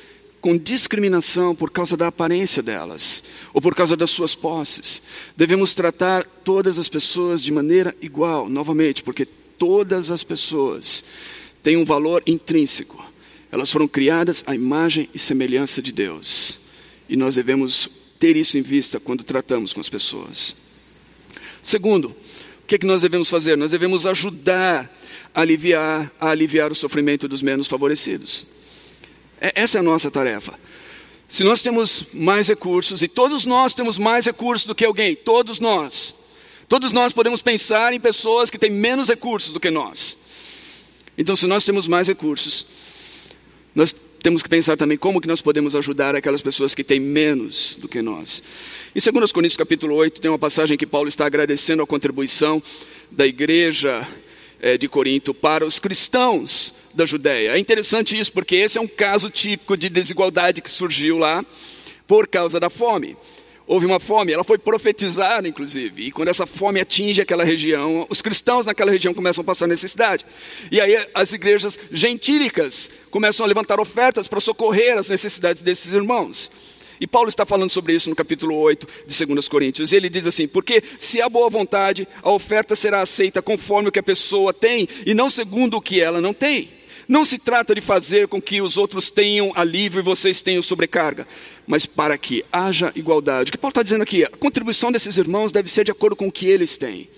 com 0.42 0.58
discriminação 0.58 1.56
por 1.56 1.72
causa 1.72 1.96
da 1.96 2.08
aparência 2.08 2.62
delas 2.62 3.24
ou 3.54 3.62
por 3.62 3.74
causa 3.74 3.96
das 3.96 4.12
suas 4.12 4.36
posses. 4.36 5.02
Devemos 5.38 5.74
tratar 5.74 6.26
todas 6.44 6.78
as 6.78 6.90
pessoas 6.90 7.42
de 7.42 7.52
maneira 7.52 7.96
igual, 8.02 8.50
novamente, 8.50 9.02
porque 9.02 9.26
todas 9.26 10.12
as 10.12 10.22
pessoas 10.22 11.06
têm 11.64 11.78
um 11.78 11.86
valor 11.86 12.22
intrínseco. 12.28 13.13
Elas 13.54 13.72
foram 13.72 13.88
criadas 13.88 14.44
à 14.48 14.56
imagem 14.56 15.08
e 15.14 15.20
semelhança 15.20 15.80
de 15.80 15.92
Deus. 15.92 16.58
E 17.08 17.16
nós 17.16 17.36
devemos 17.36 17.88
ter 18.20 18.36
isso 18.36 18.58
em 18.58 18.64
vista 18.64 19.00
quando 19.00 19.24
tratamos 19.24 19.74
com 19.74 19.80
as 19.80 19.88
pessoas. 19.88 20.56
Segundo, 21.62 22.08
o 22.08 22.16
que, 22.66 22.74
é 22.74 22.78
que 22.80 22.86
nós 22.88 23.04
devemos 23.04 23.30
fazer? 23.30 23.56
Nós 23.56 23.70
devemos 23.70 24.08
ajudar 24.08 24.92
a 25.36 25.42
aliviar, 25.42 26.12
a 26.20 26.30
aliviar 26.32 26.72
o 26.72 26.76
sofrimento 26.76 27.28
dos 27.28 27.44
menos 27.44 27.68
favorecidos. 27.68 28.48
É, 29.40 29.52
essa 29.54 29.78
é 29.78 29.82
a 29.82 29.84
nossa 29.84 30.10
tarefa. 30.10 30.58
Se 31.30 31.44
nós 31.44 31.62
temos 31.62 32.08
mais 32.12 32.48
recursos, 32.48 33.04
e 33.04 33.08
todos 33.08 33.46
nós 33.46 33.76
temos 33.76 34.00
mais 34.00 34.26
recursos 34.26 34.66
do 34.66 34.74
que 34.74 34.84
alguém, 34.84 35.16
todos 35.16 35.60
nós, 35.60 36.16
todos 36.68 36.92
nós 36.92 37.14
podemos 37.14 37.44
pensar 37.44 37.94
em 37.94 38.00
pessoas 38.00 38.50
que 38.50 38.58
têm 38.58 38.72
menos 38.72 39.10
recursos 39.10 39.52
do 39.52 39.60
que 39.60 39.70
nós. 39.70 40.18
Então, 41.16 41.36
se 41.36 41.46
nós 41.46 41.64
temos 41.64 41.88
mais 41.88 42.08
recursos, 42.08 42.82
nós 43.76 43.94
temos 44.22 44.42
que 44.42 44.50
pensar 44.50 44.78
também 44.78 44.98
como 44.98 45.20
que 45.20 45.28
nós 45.28 45.42
podemos 45.42 45.76
ajudar 45.76 46.16
aquelas 46.16 46.42
pessoas 46.42 46.74
que 46.74 46.84
têm 46.84 47.00
menos 47.00 47.76
do 47.80 47.88
que 47.88 48.02
nós. 48.02 48.42
Em 48.96 49.12
2 49.12 49.32
Coríntios 49.32 49.58
capítulo 49.58 49.96
8 49.96 50.22
tem 50.22 50.32
uma 50.32 50.40
passagem 50.40 50.78
que 50.78 50.88
Paulo 50.88 51.10
está 51.10 51.26
agradecendo 51.26 51.84
a 51.84 51.88
contribuição 51.88 52.62
da 53.12 53.28
igreja 53.28 54.08
é, 54.62 54.78
de 54.78 54.88
Corinto 54.88 55.34
para 55.34 55.66
os 55.66 55.80
cristãos 55.80 56.74
da 56.94 57.06
Judéia. 57.06 57.52
É 57.52 57.60
interessante 57.60 58.18
isso 58.18 58.32
porque 58.32 58.56
esse 58.56 58.78
é 58.78 58.82
um 58.82 58.88
caso 58.88 59.30
típico 59.30 59.76
de 59.76 59.90
desigualdade 59.90 60.62
que 60.62 60.70
surgiu 60.70 61.18
lá 61.18 61.46
por 62.08 62.28
causa 62.28 62.60
da 62.60 62.70
fome 62.70 63.18
houve 63.68 63.86
uma 63.86 64.00
fome, 64.00 64.34
ela 64.34 64.44
foi 64.44 64.58
profetizada, 64.58 65.48
inclusive. 65.48 66.08
E 66.08 66.12
quando 66.12 66.30
essa 66.30 66.46
fome 66.46 66.80
atinge 66.80 67.22
aquela 67.22 67.44
região, 67.44 68.06
os 68.10 68.22
cristãos 68.22 68.66
naquela 68.66 68.92
região 68.92 69.14
começam 69.14 69.42
a 69.42 69.46
passar 69.46 69.68
necessidade. 69.68 70.26
E 70.72 70.80
aí 70.80 71.08
as 71.14 71.32
igrejas 71.34 71.78
gentílicas 71.92 72.90
começam 73.10 73.46
a 73.46 73.48
levantar 73.48 73.80
ofertas 73.80 74.28
para 74.28 74.40
socorrer 74.40 74.98
as 74.98 75.10
necessidades 75.10 75.62
desses 75.62 75.94
irmãos. 75.94 76.52
E 77.00 77.08
Paulo 77.08 77.28
está 77.28 77.46
falando 77.46 77.70
sobre 77.70 77.94
isso 77.94 78.10
no 78.10 78.16
capítulo 78.16 78.56
8 78.56 78.88
de 79.06 79.26
2 79.26 79.48
Coríntios. 79.48 79.92
E 79.92 79.96
ele 79.96 80.10
diz 80.10 80.26
assim: 80.26 80.48
Porque 80.48 80.82
se 81.00 81.22
há 81.22 81.28
boa 81.28 81.50
vontade, 81.50 82.08
a 82.22 82.32
oferta 82.32 82.76
será 82.76 83.02
aceita 83.02 83.42
conforme 83.42 83.90
o 83.90 83.92
que 83.92 84.00
a 84.00 84.04
pessoa 84.04 84.54
tem 84.54 84.88
e 85.06 85.14
não 85.14 85.30
segundo 85.30 85.76
o 85.76 85.82
que 85.82 86.00
ela 86.00 86.22
não 86.22 86.34
tem. 86.34 86.70
Não 87.08 87.26
se 87.26 87.38
trata 87.38 87.76
de 87.76 87.82
fazer 87.82 88.28
com 88.28 88.42
que 88.42 88.62
os 88.62 88.78
outros 88.78 89.12
tenham 89.12 89.52
alívio 89.56 90.00
e 90.00 90.04
vocês 90.04 90.42
tenham 90.42 90.62
sobrecarga, 90.62 91.28
mas 91.68 91.86
para 91.86 92.18
que 92.18 92.44
haja 92.52 92.92
igualdade. 92.96 93.50
O 93.50 93.52
que 93.52 93.58
Paulo 93.58 93.72
está 93.72 93.84
dizendo 93.84 94.04
aqui? 94.04 94.24
A 94.24 94.30
contribuição 94.30 94.92
desses 94.92 95.18
irmãos 95.18 95.52
deve 95.52 95.70
ser 95.70 95.84
de 95.84 95.92
acordo 95.92 96.16
com 96.16 96.28
o 96.28 96.32
que 96.32 96.48
eles 96.48 96.78
têm. 96.78 97.10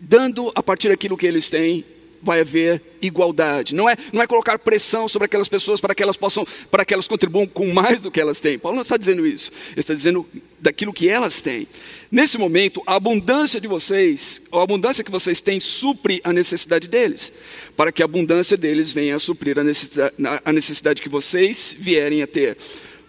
Dando 0.00 0.52
a 0.54 0.62
partir 0.62 0.88
daquilo 0.88 1.16
que 1.16 1.26
eles 1.26 1.48
têm, 1.48 1.84
vai 2.22 2.40
haver 2.40 2.82
igualdade. 3.00 3.74
Não 3.74 3.88
é, 3.88 3.96
não 4.12 4.22
é 4.22 4.26
colocar 4.26 4.58
pressão 4.58 5.08
sobre 5.08 5.26
aquelas 5.26 5.48
pessoas 5.48 5.80
para 5.80 5.94
que 5.94 6.02
elas 6.02 6.16
possam, 6.16 6.46
para 6.70 6.84
que 6.84 6.92
elas 6.92 7.08
contribuam 7.08 7.46
com 7.46 7.72
mais 7.72 8.00
do 8.00 8.10
que 8.10 8.20
elas 8.20 8.40
têm. 8.40 8.58
Paulo 8.58 8.76
não 8.76 8.82
está 8.82 8.96
dizendo 8.96 9.26
isso. 9.26 9.50
Ele 9.72 9.80
está 9.80 9.94
dizendo 9.94 10.26
daquilo 10.60 10.92
que 10.92 11.08
elas 11.08 11.40
têm. 11.40 11.66
Nesse 12.10 12.38
momento, 12.38 12.82
a 12.86 12.96
abundância 12.96 13.60
de 13.60 13.68
vocês, 13.68 14.42
a 14.52 14.62
abundância 14.62 15.04
que 15.04 15.10
vocês 15.10 15.40
têm, 15.40 15.60
supre 15.60 16.20
a 16.24 16.32
necessidade 16.32 16.88
deles, 16.88 17.32
para 17.76 17.92
que 17.92 18.02
a 18.02 18.06
abundância 18.06 18.56
deles 18.56 18.92
venha 18.92 19.16
a 19.16 19.18
suprir 19.18 19.58
a 19.58 19.64
necessidade, 19.64 20.14
a 20.44 20.52
necessidade 20.52 21.02
que 21.02 21.08
vocês 21.08 21.76
vierem 21.78 22.22
a 22.22 22.26
ter. 22.26 22.56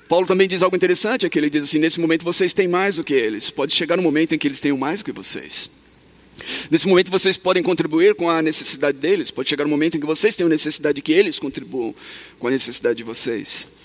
Paulo 0.07 0.25
também 0.25 0.47
diz 0.47 0.63
algo 0.63 0.75
interessante, 0.75 1.25
é 1.25 1.29
que 1.29 1.37
ele 1.37 1.49
diz 1.49 1.65
assim: 1.65 1.79
nesse 1.79 1.99
momento 1.99 2.23
vocês 2.23 2.51
têm 2.53 2.67
mais 2.67 2.95
do 2.95 3.03
que 3.03 3.13
eles. 3.13 3.49
Pode 3.49 3.73
chegar 3.73 3.97
um 3.97 4.01
momento 4.01 4.33
em 4.33 4.37
que 4.37 4.47
eles 4.47 4.59
tenham 4.59 4.77
mais 4.77 5.01
do 5.01 5.05
que 5.05 5.11
vocês. 5.11 5.78
Nesse 6.69 6.87
momento 6.87 7.11
vocês 7.11 7.37
podem 7.37 7.63
contribuir 7.63 8.15
com 8.15 8.29
a 8.29 8.41
necessidade 8.41 8.97
deles, 8.97 9.31
pode 9.31 9.49
chegar 9.49 9.65
um 9.65 9.69
momento 9.69 9.97
em 9.97 9.99
que 9.99 10.05
vocês 10.05 10.35
tenham 10.35 10.49
necessidade 10.49 10.97
de 10.97 11.01
que 11.01 11.11
eles 11.11 11.39
contribuam 11.39 11.93
com 12.37 12.47
a 12.47 12.51
necessidade 12.51 12.97
de 12.97 13.03
vocês. 13.03 13.79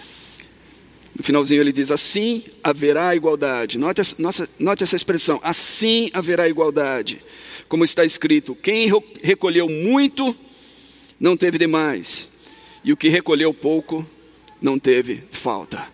No 1.17 1.23
finalzinho 1.23 1.61
ele 1.61 1.73
diz: 1.73 1.91
assim 1.91 2.43
haverá 2.63 3.15
igualdade. 3.15 3.79
Note, 3.79 4.03
note, 4.19 4.45
note 4.59 4.83
essa 4.83 4.97
expressão: 4.97 5.41
assim 5.43 6.11
haverá 6.13 6.49
igualdade. 6.49 7.25
Como 7.69 7.85
está 7.85 8.05
escrito: 8.05 8.55
quem 8.55 8.91
recolheu 9.23 9.69
muito 9.69 10.37
não 11.21 11.37
teve 11.37 11.57
demais, 11.57 12.31
e 12.85 12.93
o 12.93 12.97
que 12.97 13.09
recolheu 13.09 13.55
pouco 13.55 14.05
não 14.61 14.79
teve 14.79 15.23
falta. 15.31 15.87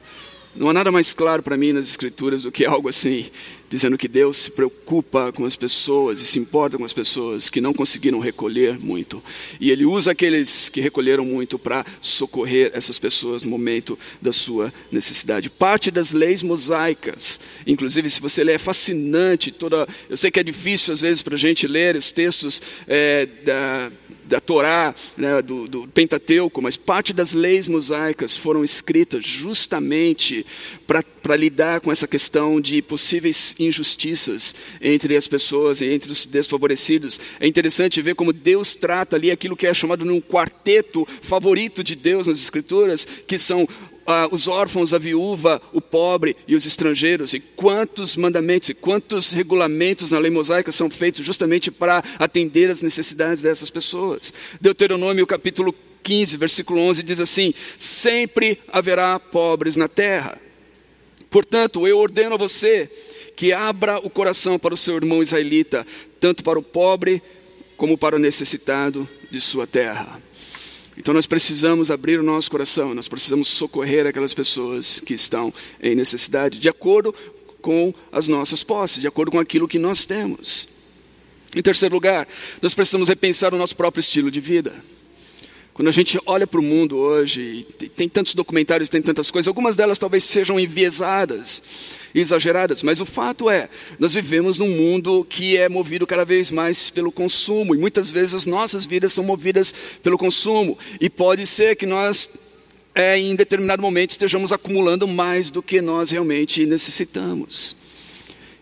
Não 0.56 0.68
há 0.68 0.72
nada 0.72 0.90
mais 0.90 1.14
claro 1.14 1.42
para 1.42 1.56
mim 1.56 1.72
nas 1.72 1.86
Escrituras 1.86 2.42
do 2.42 2.50
que 2.50 2.64
algo 2.64 2.88
assim 2.88 3.30
dizendo 3.70 3.96
que 3.96 4.08
Deus 4.08 4.36
se 4.36 4.50
preocupa 4.50 5.32
com 5.32 5.44
as 5.44 5.54
pessoas 5.54 6.20
e 6.20 6.26
se 6.26 6.40
importa 6.40 6.76
com 6.76 6.84
as 6.84 6.92
pessoas 6.92 7.48
que 7.48 7.60
não 7.60 7.72
conseguiram 7.72 8.18
recolher 8.18 8.76
muito. 8.80 9.22
E 9.60 9.70
Ele 9.70 9.86
usa 9.86 10.10
aqueles 10.10 10.68
que 10.68 10.80
recolheram 10.80 11.24
muito 11.24 11.56
para 11.56 11.86
socorrer 12.00 12.72
essas 12.74 12.98
pessoas 12.98 13.42
no 13.42 13.48
momento 13.48 13.96
da 14.20 14.32
sua 14.32 14.74
necessidade. 14.90 15.48
Parte 15.48 15.88
das 15.92 16.10
leis 16.10 16.42
mosaicas, 16.42 17.40
inclusive 17.64 18.10
se 18.10 18.20
você 18.20 18.42
ler, 18.42 18.54
é 18.54 18.58
fascinante. 18.58 19.52
Toda, 19.52 19.86
eu 20.08 20.16
sei 20.16 20.32
que 20.32 20.40
é 20.40 20.42
difícil 20.42 20.92
às 20.92 21.00
vezes 21.00 21.22
para 21.22 21.36
a 21.36 21.38
gente 21.38 21.68
ler 21.68 21.94
os 21.94 22.10
textos 22.10 22.60
é, 22.88 23.26
da 23.44 23.92
da 24.30 24.38
Torá, 24.38 24.94
né, 25.16 25.42
do, 25.42 25.66
do, 25.66 25.88
Pentateuco, 25.88 26.62
mas 26.62 26.76
parte 26.76 27.12
das 27.12 27.32
leis 27.32 27.66
mosaicas 27.66 28.36
foram 28.36 28.62
escritas 28.62 29.26
justamente 29.26 30.46
para 30.86 31.36
lidar 31.36 31.80
com 31.80 31.90
essa 31.90 32.06
questão 32.06 32.60
de 32.60 32.80
possíveis 32.80 33.56
injustiças 33.58 34.54
entre 34.80 35.16
as 35.16 35.26
pessoas 35.26 35.80
e 35.80 35.86
entre 35.86 36.12
os 36.12 36.24
desfavorecidos. 36.26 37.18
É 37.40 37.46
interessante 37.46 38.00
ver 38.00 38.14
como 38.14 38.32
Deus 38.32 38.76
trata 38.76 39.16
ali 39.16 39.32
aquilo 39.32 39.56
que 39.56 39.66
é 39.66 39.74
chamado 39.74 40.04
num 40.04 40.20
quarteto 40.20 41.04
favorito 41.20 41.82
de 41.82 41.96
Deus 41.96 42.28
nas 42.28 42.38
Escrituras, 42.38 43.04
que 43.04 43.36
são 43.36 43.68
ah, 44.06 44.28
os 44.30 44.48
órfãos, 44.48 44.92
a 44.92 44.98
viúva, 44.98 45.60
o 45.72 45.80
pobre 45.80 46.36
e 46.46 46.54
os 46.54 46.66
estrangeiros. 46.66 47.34
E 47.34 47.40
quantos 47.40 48.16
mandamentos 48.16 48.68
e 48.68 48.74
quantos 48.74 49.32
regulamentos 49.32 50.10
na 50.10 50.18
lei 50.18 50.30
mosaica 50.30 50.72
são 50.72 50.90
feitos 50.90 51.24
justamente 51.24 51.70
para 51.70 52.02
atender 52.18 52.70
as 52.70 52.82
necessidades 52.82 53.42
dessas 53.42 53.70
pessoas. 53.70 54.32
Deuteronômio 54.60 55.26
capítulo 55.26 55.74
15, 56.02 56.36
versículo 56.36 56.80
11 56.80 57.02
diz 57.02 57.20
assim: 57.20 57.54
Sempre 57.78 58.58
haverá 58.68 59.18
pobres 59.18 59.76
na 59.76 59.88
terra. 59.88 60.38
Portanto, 61.28 61.86
eu 61.86 61.98
ordeno 61.98 62.34
a 62.34 62.38
você 62.38 62.90
que 63.36 63.52
abra 63.52 63.98
o 63.98 64.10
coração 64.10 64.58
para 64.58 64.74
o 64.74 64.76
seu 64.76 64.96
irmão 64.96 65.22
israelita, 65.22 65.86
tanto 66.18 66.42
para 66.42 66.58
o 66.58 66.62
pobre 66.62 67.22
como 67.76 67.96
para 67.96 68.16
o 68.16 68.18
necessitado 68.18 69.08
de 69.30 69.40
sua 69.40 69.66
terra. 69.66 70.20
Então 71.00 71.14
nós 71.14 71.24
precisamos 71.24 71.90
abrir 71.90 72.20
o 72.20 72.22
nosso 72.22 72.50
coração, 72.50 72.94
nós 72.94 73.08
precisamos 73.08 73.48
socorrer 73.48 74.06
aquelas 74.06 74.34
pessoas 74.34 75.00
que 75.00 75.14
estão 75.14 75.50
em 75.82 75.94
necessidade, 75.94 76.58
de 76.58 76.68
acordo 76.68 77.14
com 77.62 77.94
as 78.12 78.28
nossas 78.28 78.62
posses, 78.62 79.00
de 79.00 79.06
acordo 79.06 79.30
com 79.32 79.38
aquilo 79.38 79.66
que 79.66 79.78
nós 79.78 80.04
temos. 80.04 80.68
Em 81.56 81.62
terceiro 81.62 81.94
lugar, 81.94 82.28
nós 82.60 82.74
precisamos 82.74 83.08
repensar 83.08 83.54
o 83.54 83.56
nosso 83.56 83.74
próprio 83.74 84.00
estilo 84.00 84.30
de 84.30 84.40
vida. 84.42 84.74
Quando 85.72 85.88
a 85.88 85.92
gente 85.92 86.18
olha 86.26 86.46
para 86.46 86.60
o 86.60 86.62
mundo 86.62 86.96
hoje, 86.96 87.66
tem 87.96 88.08
tantos 88.08 88.34
documentários, 88.34 88.88
tem 88.88 89.00
tantas 89.00 89.30
coisas, 89.30 89.46
algumas 89.46 89.76
delas 89.76 89.98
talvez 89.98 90.24
sejam 90.24 90.58
enviesadas, 90.58 91.62
exageradas, 92.14 92.82
mas 92.82 93.00
o 93.00 93.06
fato 93.06 93.48
é, 93.48 93.68
nós 93.98 94.14
vivemos 94.14 94.58
num 94.58 94.68
mundo 94.68 95.24
que 95.24 95.56
é 95.56 95.68
movido 95.68 96.06
cada 96.06 96.24
vez 96.24 96.50
mais 96.50 96.90
pelo 96.90 97.12
consumo, 97.12 97.74
e 97.74 97.78
muitas 97.78 98.10
vezes 98.10 98.34
as 98.34 98.46
nossas 98.46 98.84
vidas 98.84 99.12
são 99.12 99.22
movidas 99.22 99.72
pelo 100.02 100.18
consumo, 100.18 100.76
e 101.00 101.08
pode 101.08 101.46
ser 101.46 101.76
que 101.76 101.86
nós, 101.86 102.28
é, 102.94 103.18
em 103.18 103.36
determinado 103.36 103.80
momento, 103.80 104.10
estejamos 104.10 104.52
acumulando 104.52 105.06
mais 105.06 105.50
do 105.50 105.62
que 105.62 105.80
nós 105.80 106.10
realmente 106.10 106.66
necessitamos. 106.66 107.79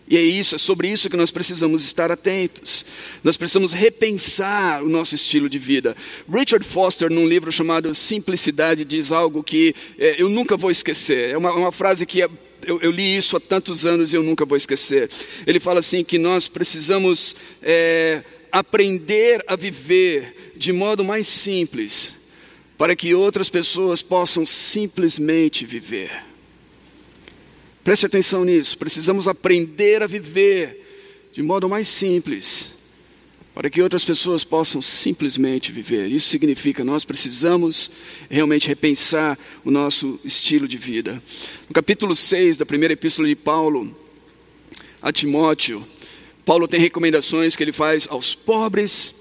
E 0.09 0.17
é 0.17 0.21
isso, 0.21 0.55
é 0.55 0.57
sobre 0.57 0.87
isso 0.87 1.07
que 1.07 1.15
nós 1.15 1.29
precisamos 1.29 1.85
estar 1.85 2.11
atentos. 2.11 2.83
Nós 3.23 3.37
precisamos 3.37 3.73
repensar 3.73 4.83
o 4.83 4.89
nosso 4.89 5.13
estilo 5.13 5.47
de 5.47 5.59
vida. 5.59 5.95
Richard 6.27 6.65
Foster, 6.65 7.11
num 7.11 7.27
livro 7.27 7.51
chamado 7.51 7.93
Simplicidade, 7.93 8.83
diz 8.83 9.11
algo 9.11 9.43
que 9.43 9.75
é, 9.99 10.19
eu 10.19 10.27
nunca 10.27 10.57
vou 10.57 10.71
esquecer. 10.71 11.29
É 11.29 11.37
uma, 11.37 11.53
uma 11.53 11.71
frase 11.71 12.07
que 12.07 12.23
é, 12.23 12.29
eu, 12.65 12.81
eu, 12.81 12.89
li 12.89 13.15
isso 13.15 13.37
há 13.37 13.39
tantos 13.39 13.85
anos 13.85 14.11
e 14.11 14.15
eu 14.15 14.23
nunca 14.23 14.45
vou 14.45 14.57
esquecer. 14.57 15.07
Ele 15.45 15.59
fala 15.59 15.79
assim 15.79 16.03
que 16.03 16.17
nós 16.17 16.47
precisamos 16.47 17.35
é, 17.61 18.23
aprender 18.51 19.43
a 19.45 19.55
viver 19.55 20.53
de 20.55 20.71
modo 20.71 21.03
mais 21.03 21.27
simples, 21.27 22.15
para 22.79 22.95
que 22.95 23.13
outras 23.13 23.47
pessoas 23.47 24.01
possam 24.01 24.43
simplesmente 24.47 25.67
viver. 25.67 26.28
Preste 27.89 28.05
atenção 28.05 28.45
nisso. 28.45 28.77
Precisamos 28.77 29.27
aprender 29.27 30.03
a 30.03 30.05
viver 30.05 30.85
de 31.33 31.41
modo 31.41 31.67
mais 31.67 31.87
simples, 31.87 32.73
para 33.55 33.67
que 33.67 33.81
outras 33.81 34.05
pessoas 34.05 34.43
possam 34.43 34.79
simplesmente 34.79 35.71
viver. 35.71 36.11
Isso 36.11 36.29
significa 36.29 36.83
nós 36.83 37.03
precisamos 37.03 37.89
realmente 38.29 38.67
repensar 38.67 39.35
o 39.65 39.71
nosso 39.71 40.19
estilo 40.23 40.67
de 40.67 40.77
vida. 40.77 41.13
No 41.67 41.73
capítulo 41.73 42.15
6 42.15 42.57
da 42.57 42.65
primeira 42.67 42.93
epístola 42.93 43.27
de 43.27 43.35
Paulo 43.35 43.91
a 45.01 45.11
Timóteo, 45.11 45.83
Paulo 46.45 46.67
tem 46.67 46.79
recomendações 46.79 47.55
que 47.55 47.63
ele 47.63 47.71
faz 47.71 48.07
aos 48.07 48.35
pobres 48.35 49.15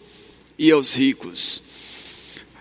e 0.59 0.71
aos 0.71 0.95
ricos. 0.95 1.63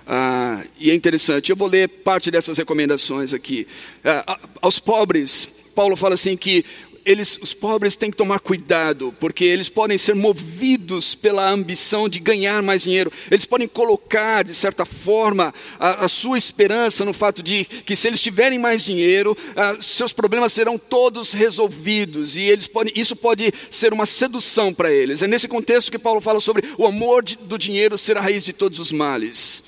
Ah, 0.07 0.63
e 0.79 0.89
é 0.89 0.95
interessante, 0.95 1.49
eu 1.49 1.55
vou 1.57 1.67
ler 1.67 1.89
parte 1.89 2.31
dessas 2.31 2.57
recomendações 2.57 3.33
aqui. 3.33 3.67
Ah, 4.05 4.39
aos 4.61 4.79
pobres, 4.79 5.56
Paulo 5.77 5.95
fala 5.95 6.15
assim 6.15 6.35
que 6.35 6.65
eles, 7.05 7.37
os 7.39 7.53
pobres 7.53 7.95
têm 7.95 8.09
que 8.09 8.17
tomar 8.17 8.39
cuidado, 8.39 9.15
porque 9.19 9.45
eles 9.45 9.69
podem 9.69 9.95
ser 9.95 10.15
movidos 10.15 11.13
pela 11.13 11.47
ambição 11.47 12.09
de 12.09 12.19
ganhar 12.19 12.63
mais 12.63 12.81
dinheiro. 12.81 13.11
Eles 13.29 13.45
podem 13.45 13.67
colocar, 13.67 14.43
de 14.43 14.55
certa 14.55 14.85
forma, 14.85 15.53
a, 15.79 16.05
a 16.05 16.07
sua 16.07 16.35
esperança 16.35 17.05
no 17.05 17.13
fato 17.13 17.43
de 17.43 17.63
que 17.63 17.95
se 17.95 18.07
eles 18.07 18.23
tiverem 18.23 18.57
mais 18.57 18.83
dinheiro, 18.83 19.37
a, 19.55 19.79
seus 19.79 20.11
problemas 20.11 20.51
serão 20.51 20.79
todos 20.79 21.31
resolvidos. 21.31 22.35
E 22.35 22.41
eles 22.41 22.65
podem, 22.65 22.91
isso 22.95 23.15
pode 23.15 23.53
ser 23.69 23.93
uma 23.93 24.07
sedução 24.07 24.73
para 24.73 24.91
eles. 24.91 25.21
É 25.21 25.27
nesse 25.27 25.47
contexto 25.47 25.91
que 25.91 25.99
Paulo 25.99 26.19
fala 26.19 26.39
sobre 26.39 26.63
o 26.75 26.87
amor 26.87 27.23
de, 27.23 27.37
do 27.37 27.59
dinheiro 27.59 27.99
ser 27.99 28.17
a 28.17 28.21
raiz 28.21 28.43
de 28.43 28.51
todos 28.51 28.79
os 28.79 28.91
males. 28.91 29.63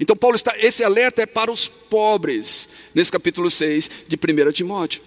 Então, 0.00 0.16
Paulo 0.16 0.34
está, 0.34 0.54
esse 0.58 0.82
alerta 0.82 1.20
é 1.20 1.26
para 1.26 1.52
os 1.52 1.68
pobres, 1.68 2.70
nesse 2.94 3.12
capítulo 3.12 3.50
6 3.50 3.90
de 4.08 4.16
1 4.16 4.52
Timóteo. 4.52 5.02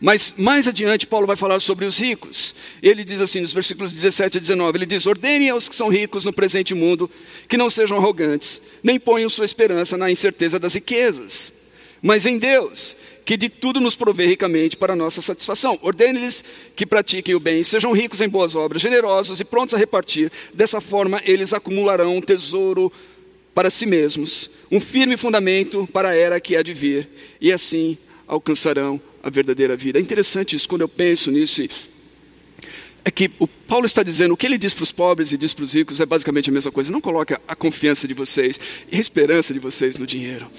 Mas 0.00 0.34
mais 0.38 0.66
adiante, 0.66 1.06
Paulo 1.06 1.26
vai 1.26 1.36
falar 1.36 1.60
sobre 1.60 1.84
os 1.84 1.98
ricos. 1.98 2.54
Ele 2.82 3.04
diz 3.04 3.20
assim, 3.20 3.40
nos 3.40 3.52
versículos 3.52 3.92
17 3.92 4.38
a 4.38 4.40
19: 4.40 4.78
ele 4.78 4.86
diz: 4.86 5.04
Ordenem 5.04 5.50
aos 5.50 5.68
que 5.68 5.76
são 5.76 5.88
ricos 5.88 6.24
no 6.24 6.32
presente 6.32 6.74
mundo 6.74 7.10
que 7.46 7.58
não 7.58 7.68
sejam 7.68 7.98
arrogantes, 7.98 8.62
nem 8.82 8.98
ponham 8.98 9.28
sua 9.28 9.44
esperança 9.44 9.98
na 9.98 10.10
incerteza 10.10 10.58
das 10.58 10.72
riquezas, 10.72 11.52
mas 12.00 12.24
em 12.24 12.38
Deus, 12.38 12.96
que 13.26 13.36
de 13.36 13.50
tudo 13.50 13.78
nos 13.78 13.94
provê 13.94 14.24
ricamente 14.24 14.74
para 14.74 14.96
nossa 14.96 15.20
satisfação. 15.20 15.78
Ordene-lhes 15.82 16.42
que 16.74 16.86
pratiquem 16.86 17.34
o 17.34 17.40
bem, 17.40 17.62
sejam 17.62 17.92
ricos 17.92 18.22
em 18.22 18.28
boas 18.28 18.54
obras, 18.54 18.80
generosos 18.80 19.38
e 19.38 19.44
prontos 19.44 19.74
a 19.74 19.78
repartir. 19.78 20.32
Dessa 20.54 20.80
forma, 20.80 21.20
eles 21.26 21.52
acumularão 21.52 22.16
um 22.16 22.22
tesouro 22.22 22.90
para 23.54 23.68
si 23.68 23.84
mesmos, 23.84 24.50
um 24.72 24.80
firme 24.80 25.18
fundamento 25.18 25.86
para 25.92 26.10
a 26.10 26.14
era 26.14 26.40
que 26.40 26.56
há 26.56 26.62
de 26.62 26.72
vir, 26.72 27.06
e 27.38 27.52
assim 27.52 27.98
alcançarão 28.26 28.98
a 29.22 29.30
verdadeira 29.30 29.76
vida. 29.76 29.98
É 29.98 30.02
interessante 30.02 30.56
isso, 30.56 30.68
quando 30.68 30.82
eu 30.82 30.88
penso 30.88 31.30
nisso, 31.30 31.62
é 33.04 33.10
que 33.10 33.30
o 33.38 33.46
Paulo 33.46 33.86
está 33.86 34.02
dizendo, 34.02 34.34
o 34.34 34.36
que 34.36 34.46
ele 34.46 34.58
diz 34.58 34.74
para 34.74 34.82
os 34.82 34.92
pobres 34.92 35.32
e 35.32 35.38
diz 35.38 35.52
para 35.52 35.64
os 35.64 35.74
ricos 35.74 36.00
é 36.00 36.06
basicamente 36.06 36.50
a 36.50 36.52
mesma 36.52 36.70
coisa. 36.70 36.92
Não 36.92 37.00
coloque 37.00 37.34
a 37.46 37.56
confiança 37.56 38.06
de 38.06 38.14
vocês 38.14 38.60
e 38.90 38.96
a 38.96 39.00
esperança 39.00 39.54
de 39.54 39.58
vocês 39.58 39.96
no 39.96 40.06
dinheiro. 40.06 40.50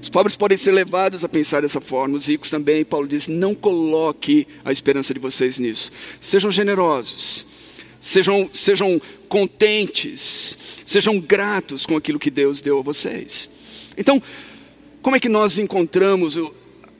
Os 0.00 0.08
pobres 0.08 0.34
podem 0.34 0.56
ser 0.56 0.72
levados 0.72 1.24
a 1.24 1.28
pensar 1.28 1.60
dessa 1.60 1.80
forma, 1.80 2.16
os 2.16 2.26
ricos 2.26 2.48
também. 2.48 2.84
Paulo 2.84 3.06
diz: 3.06 3.28
não 3.28 3.54
coloque 3.54 4.46
a 4.64 4.72
esperança 4.72 5.12
de 5.12 5.20
vocês 5.20 5.58
nisso. 5.58 5.92
Sejam 6.20 6.50
generosos, 6.50 7.46
sejam, 8.00 8.48
sejam 8.52 9.00
contentes, 9.28 10.56
sejam 10.86 11.20
gratos 11.20 11.84
com 11.84 11.96
aquilo 11.96 12.18
que 12.18 12.30
Deus 12.30 12.60
deu 12.60 12.78
a 12.78 12.82
vocês. 12.82 13.50
Então, 13.96 14.22
como 15.02 15.16
é 15.16 15.20
que 15.20 15.28
nós 15.28 15.58
encontramos 15.58 16.36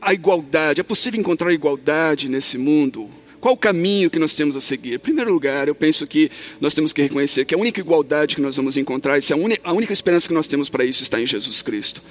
a 0.01 0.15
igualdade? 0.15 0.81
É 0.81 0.85
possível 0.85 1.21
encontrar 1.21 1.53
igualdade 1.53 2.29
nesse 2.29 2.57
mundo? 2.57 3.11
Qual 3.41 3.55
o 3.55 3.57
caminho 3.57 4.11
que 4.11 4.19
nós 4.19 4.35
temos 4.35 4.55
a 4.55 4.61
seguir? 4.61 4.95
Em 4.95 4.99
primeiro 4.99 5.33
lugar, 5.33 5.67
eu 5.67 5.75
penso 5.75 6.07
que 6.07 6.31
nós 6.61 6.75
temos 6.75 6.93
que 6.93 7.01
reconhecer 7.01 7.47
que 7.47 7.55
a 7.55 7.59
única 7.59 7.81
igualdade 7.81 8.37
que 8.37 8.43
nós 8.43 8.57
vamos 8.57 8.77
encontrar, 8.77 9.19
a, 9.65 9.73
única 9.73 9.93
esperança 9.93 10.29
que 10.29 10.35
nós 10.35 10.47
temos 10.47 10.69
para 10.69 10.85
isso 10.85 11.03
está 11.03 11.21
em 11.21 11.27
Jesus 11.27 11.63
Cristo. 11.63 12.03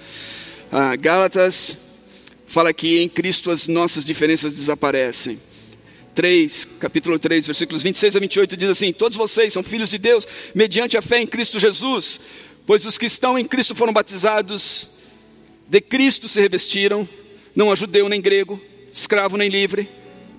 Ah, 0.72 0.96
Gálatas 0.96 1.78
fala 2.48 2.74
que 2.74 3.00
em 3.00 3.08
Cristo 3.08 3.52
as 3.52 3.68
nossas 3.68 4.04
diferenças 4.04 4.54
desaparecem. 4.54 5.40
3, 6.16 6.68
capítulo 6.80 7.20
3, 7.20 7.46
versículos 7.46 7.84
26 7.84 8.16
a 8.16 8.20
28 8.20 8.58
diz 8.58 8.70
assim: 8.70 8.92
Todos 8.92 9.16
vocês 9.16 9.54
são 9.54 9.62
filhos 9.62 9.92
de 9.92 10.00
Deus 10.00 10.28
mediante 10.56 10.98
a 10.98 11.02
fé 11.02 11.22
em 11.22 11.28
Cristo 11.28 11.60
Jesus, 11.60 12.20
pois 12.66 12.86
os 12.86 12.98
que 12.98 13.06
estão 13.06 13.38
em 13.38 13.46
Cristo 13.46 13.76
foram 13.76 13.94
batizados, 13.94 14.90
de 15.68 15.80
Cristo 15.80 16.28
se 16.28 16.42
revestiram 16.42 17.08
não 17.56 17.72
há 17.72 17.76
judeu 17.76 18.08
nem 18.10 18.22
grego, 18.22 18.62
escravo 18.92 19.38
nem 19.38 19.50
livre, 19.50 19.90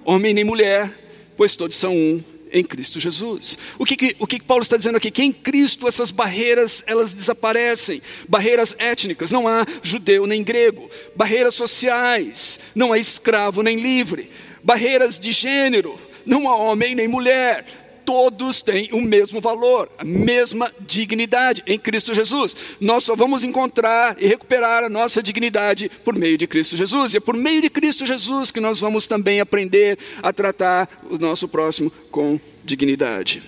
homem 0.05 0.35
nem 0.35 0.45
mulher, 0.45 0.91
pois 1.37 1.57
todos 1.57 1.77
são 1.77 1.95
um 1.95 2.23
em 2.53 2.65
Cristo 2.65 2.99
Jesus. 2.99 3.57
O 3.79 3.85
que, 3.85 3.97
que, 3.97 4.17
o 4.19 4.27
que 4.27 4.43
Paulo 4.43 4.63
está 4.63 4.77
dizendo 4.77 4.97
aqui? 4.97 5.11
Que 5.11 5.23
em 5.23 5.33
Cristo 5.33 5.87
essas 5.87 6.11
barreiras 6.11 6.83
elas 6.87 7.15
desaparecem. 7.15 8.03
Barreiras 8.29 8.75
étnicas, 8.79 9.31
não 9.31 9.47
há 9.47 9.65
judeu 9.83 10.27
nem 10.27 10.43
grego. 10.43 10.91
Barreiras 11.15 11.55
sociais, 11.55 12.59
não 12.75 12.93
há 12.93 12.99
escravo 12.99 13.63
nem 13.63 13.81
livre. 13.81 14.31
Barreiras 14.63 15.19
de 15.19 15.33
gênero, 15.33 15.99
não 16.27 16.49
há 16.49 16.57
homem 16.57 16.95
nem 16.95 17.09
mulher 17.09 17.65
todos 18.11 18.61
têm 18.61 18.89
o 18.91 19.01
mesmo 19.01 19.41
valor, 19.41 19.89
a 19.97 20.03
mesma 20.05 20.73
dignidade 20.81 21.63
em 21.65 21.79
Cristo 21.79 22.13
Jesus. 22.13 22.57
Nós 22.81 23.05
só 23.05 23.15
vamos 23.15 23.45
encontrar 23.45 24.17
e 24.19 24.27
recuperar 24.27 24.83
a 24.83 24.89
nossa 24.89 25.23
dignidade 25.23 25.89
por 26.03 26.17
meio 26.17 26.37
de 26.37 26.45
Cristo 26.49 26.77
Jesus. 26.77 27.15
E 27.15 27.19
é 27.19 27.21
por 27.21 27.37
meio 27.37 27.63
de 27.63 27.71
Cristo 27.71 28.05
Jesus 28.05 28.51
que 28.51 28.59
nós 28.59 28.81
vamos 28.81 29.07
também 29.07 29.39
aprender 29.39 29.97
a 30.25 30.33
tratar 30.33 30.89
o 31.09 31.19
nosso 31.19 31.47
próximo 31.47 31.89
com 32.11 32.41
dignidade. 32.65 33.45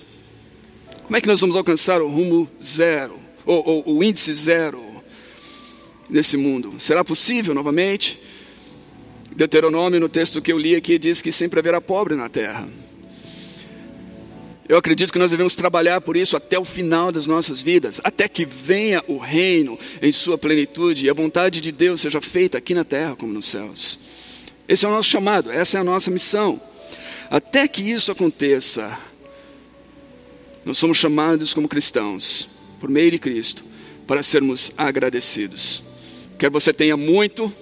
Como 1.03 1.17
é 1.17 1.19
que 1.19 1.27
nós 1.27 1.41
vamos 1.41 1.57
alcançar 1.57 2.01
o 2.01 2.07
rumo 2.07 2.49
zero, 2.63 3.19
ou, 3.45 3.83
ou 3.85 3.97
o 3.97 4.01
índice 4.01 4.33
zero 4.33 4.81
nesse 6.09 6.37
mundo? 6.37 6.75
Será 6.79 7.03
possível 7.03 7.53
novamente? 7.53 8.17
Deuteronômio, 9.35 9.99
no 9.99 10.07
texto 10.07 10.41
que 10.41 10.53
eu 10.53 10.57
li 10.57 10.73
aqui, 10.73 10.97
diz 10.97 11.21
que 11.21 11.33
sempre 11.33 11.59
haverá 11.59 11.81
pobre 11.81 12.15
na 12.15 12.29
terra. 12.29 12.65
Eu 14.73 14.79
acredito 14.79 15.13
que 15.13 15.19
nós 15.19 15.29
devemos 15.29 15.55
trabalhar 15.55 16.01
por 16.01 16.17
isso 16.17 16.35
até 16.35 16.57
o 16.57 16.65
final 16.65 17.11
das 17.11 17.27
nossas 17.27 17.61
vidas, 17.61 18.01
até 18.03 18.27
que 18.27 18.43
venha 18.43 19.03
o 19.07 19.19
reino 19.19 19.77
em 20.01 20.11
sua 20.11 20.35
plenitude 20.35 21.05
e 21.05 21.09
a 21.11 21.13
vontade 21.13 21.61
de 21.61 21.71
Deus 21.71 22.01
seja 22.01 22.19
feita 22.19 22.57
aqui 22.57 22.73
na 22.73 22.83
terra 22.83 23.15
como 23.15 23.31
nos 23.31 23.45
céus. 23.45 23.99
Esse 24.67 24.83
é 24.83 24.89
o 24.89 24.91
nosso 24.91 25.07
chamado, 25.07 25.51
essa 25.51 25.77
é 25.77 25.81
a 25.81 25.83
nossa 25.83 26.09
missão. 26.09 26.59
Até 27.29 27.67
que 27.67 27.83
isso 27.83 28.11
aconteça, 28.11 28.97
nós 30.65 30.79
somos 30.79 30.97
chamados 30.97 31.53
como 31.53 31.69
cristãos, 31.69 32.47
por 32.79 32.89
meio 32.89 33.11
de 33.11 33.19
Cristo, 33.19 33.63
para 34.07 34.23
sermos 34.23 34.73
agradecidos. 34.75 35.83
Quer 36.39 36.49
você 36.49 36.73
tenha 36.73 36.97
muito, 36.97 37.53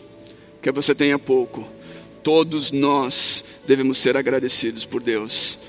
quer 0.61 0.71
você 0.71 0.95
tenha 0.95 1.19
pouco, 1.19 1.69
todos 2.23 2.71
nós 2.71 3.43
devemos 3.67 3.97
ser 3.97 4.15
agradecidos 4.15 4.85
por 4.85 5.01
Deus 5.01 5.60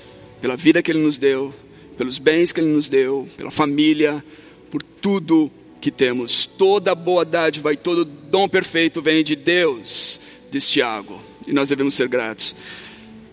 pela 0.43 0.57
vida 0.57 0.83
que 0.83 0.91
Ele 0.91 0.99
nos 0.99 1.17
deu, 1.17 1.53
pelos 1.97 2.17
bens 2.17 2.51
que 2.51 2.59
Ele 2.59 2.67
nos 2.67 2.89
deu, 2.89 3.25
pela 3.37 3.49
família, 3.49 4.21
por 4.69 4.83
tudo 4.83 5.49
que 5.79 5.89
temos. 5.89 6.45
Toda 6.45 6.93
boa 6.93 7.23
dádiva 7.23 7.71
e 7.71 7.77
todo 7.77 8.03
dom 8.03 8.49
perfeito 8.49 9.01
vem 9.01 9.23
de 9.23 9.37
Deus, 9.37 10.19
diz 10.51 10.69
Tiago, 10.69 11.17
e 11.47 11.53
nós 11.53 11.69
devemos 11.69 11.93
ser 11.93 12.09
gratos. 12.09 12.57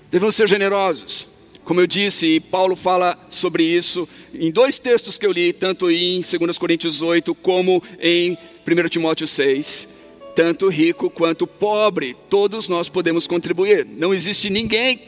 Devemos 0.09 0.37
ser 0.37 0.49
generosos. 0.49 1.29
como 1.65 1.81
eu 1.81 1.87
disse, 1.89 2.39
Paulo 2.39 2.77
fala 2.77 3.19
sobre 3.29 3.65
isso 3.65 4.09
em 4.33 4.53
dois 4.53 4.79
textos 4.79 5.19
que 5.19 5.27
eu 5.27 5.33
li, 5.33 5.53
tanto 5.53 5.91
em 5.91 6.21
2 6.21 6.59
Coríntios 6.59 7.03
8 7.03 7.35
como 7.35 7.83
em 8.01 8.39
1 8.65 8.89
Timóteo 8.89 9.27
6 9.27 9.99
tanto 10.37 10.69
rico 10.69 11.11
quanto 11.11 11.45
pobre, 11.45 12.17
todos 12.31 12.69
nós 12.69 12.89
podemos 12.89 13.27
contribuir. 13.27 13.85
Não 13.85 14.15
existe 14.15 14.49
ninguém 14.49 14.99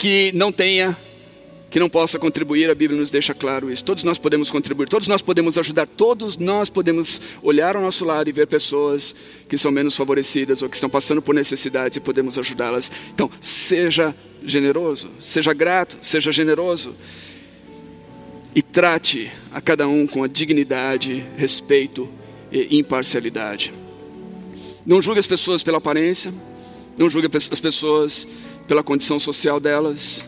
que 0.00 0.32
não 0.34 0.50
tenha, 0.50 0.96
que 1.68 1.78
não 1.78 1.90
possa 1.90 2.18
contribuir, 2.18 2.70
a 2.70 2.74
Bíblia 2.74 2.98
nos 2.98 3.10
deixa 3.10 3.34
claro 3.34 3.70
isso. 3.70 3.84
Todos 3.84 4.02
nós 4.02 4.16
podemos 4.16 4.50
contribuir, 4.50 4.88
todos 4.88 5.06
nós 5.06 5.20
podemos 5.20 5.58
ajudar, 5.58 5.86
todos 5.86 6.38
nós 6.38 6.70
podemos 6.70 7.20
olhar 7.42 7.76
ao 7.76 7.82
nosso 7.82 8.06
lado 8.06 8.26
e 8.26 8.32
ver 8.32 8.46
pessoas 8.46 9.14
que 9.46 9.58
são 9.58 9.70
menos 9.70 9.94
favorecidas 9.94 10.62
ou 10.62 10.70
que 10.70 10.74
estão 10.74 10.88
passando 10.88 11.20
por 11.20 11.34
necessidades 11.34 11.98
e 11.98 12.00
podemos 12.00 12.38
ajudá-las. 12.38 12.90
Então, 13.12 13.30
seja 13.42 14.16
generoso, 14.42 15.10
seja 15.20 15.52
grato, 15.52 15.98
seja 16.00 16.32
generoso 16.32 16.96
e 18.54 18.62
trate 18.62 19.30
a 19.52 19.60
cada 19.60 19.86
um 19.86 20.06
com 20.06 20.24
a 20.24 20.28
dignidade, 20.28 21.26
respeito 21.36 22.08
e 22.50 22.78
imparcialidade. 22.78 23.70
Não 24.86 25.02
julgue 25.02 25.20
as 25.20 25.26
pessoas 25.26 25.62
pela 25.62 25.76
aparência, 25.76 26.32
não 26.96 27.10
julgue 27.10 27.28
as 27.34 27.60
pessoas 27.60 28.26
pela 28.70 28.84
condição 28.84 29.18
social 29.18 29.58
delas, 29.58 30.24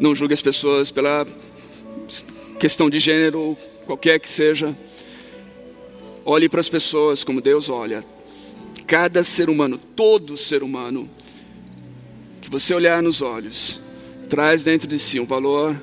não 0.00 0.16
julgue 0.16 0.32
as 0.32 0.40
pessoas 0.40 0.90
pela 0.90 1.26
questão 2.58 2.88
de 2.88 2.98
gênero, 2.98 3.54
qualquer 3.84 4.18
que 4.18 4.30
seja. 4.30 4.74
Olhe 6.24 6.48
para 6.48 6.60
as 6.60 6.70
pessoas 6.70 7.22
como 7.22 7.42
Deus 7.42 7.68
olha. 7.68 8.02
Cada 8.86 9.22
ser 9.22 9.50
humano, 9.50 9.76
todo 9.76 10.38
ser 10.38 10.62
humano, 10.62 11.06
que 12.40 12.48
você 12.48 12.72
olhar 12.72 13.02
nos 13.02 13.20
olhos, 13.20 13.78
traz 14.26 14.62
dentro 14.62 14.88
de 14.88 14.98
si 14.98 15.20
um 15.20 15.26
valor 15.26 15.78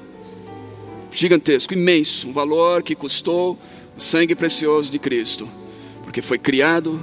gigantesco, 1.12 1.76
imenso, 1.76 2.30
um 2.30 2.34
valor 2.34 2.82
que 2.82 2.96
custou 2.96 3.56
o 3.96 4.02
sangue 4.02 4.34
precioso 4.34 4.92
de 4.92 4.98
Cristo 4.98 5.48
porque 6.04 6.24
foi 6.24 6.40
criado 6.40 7.00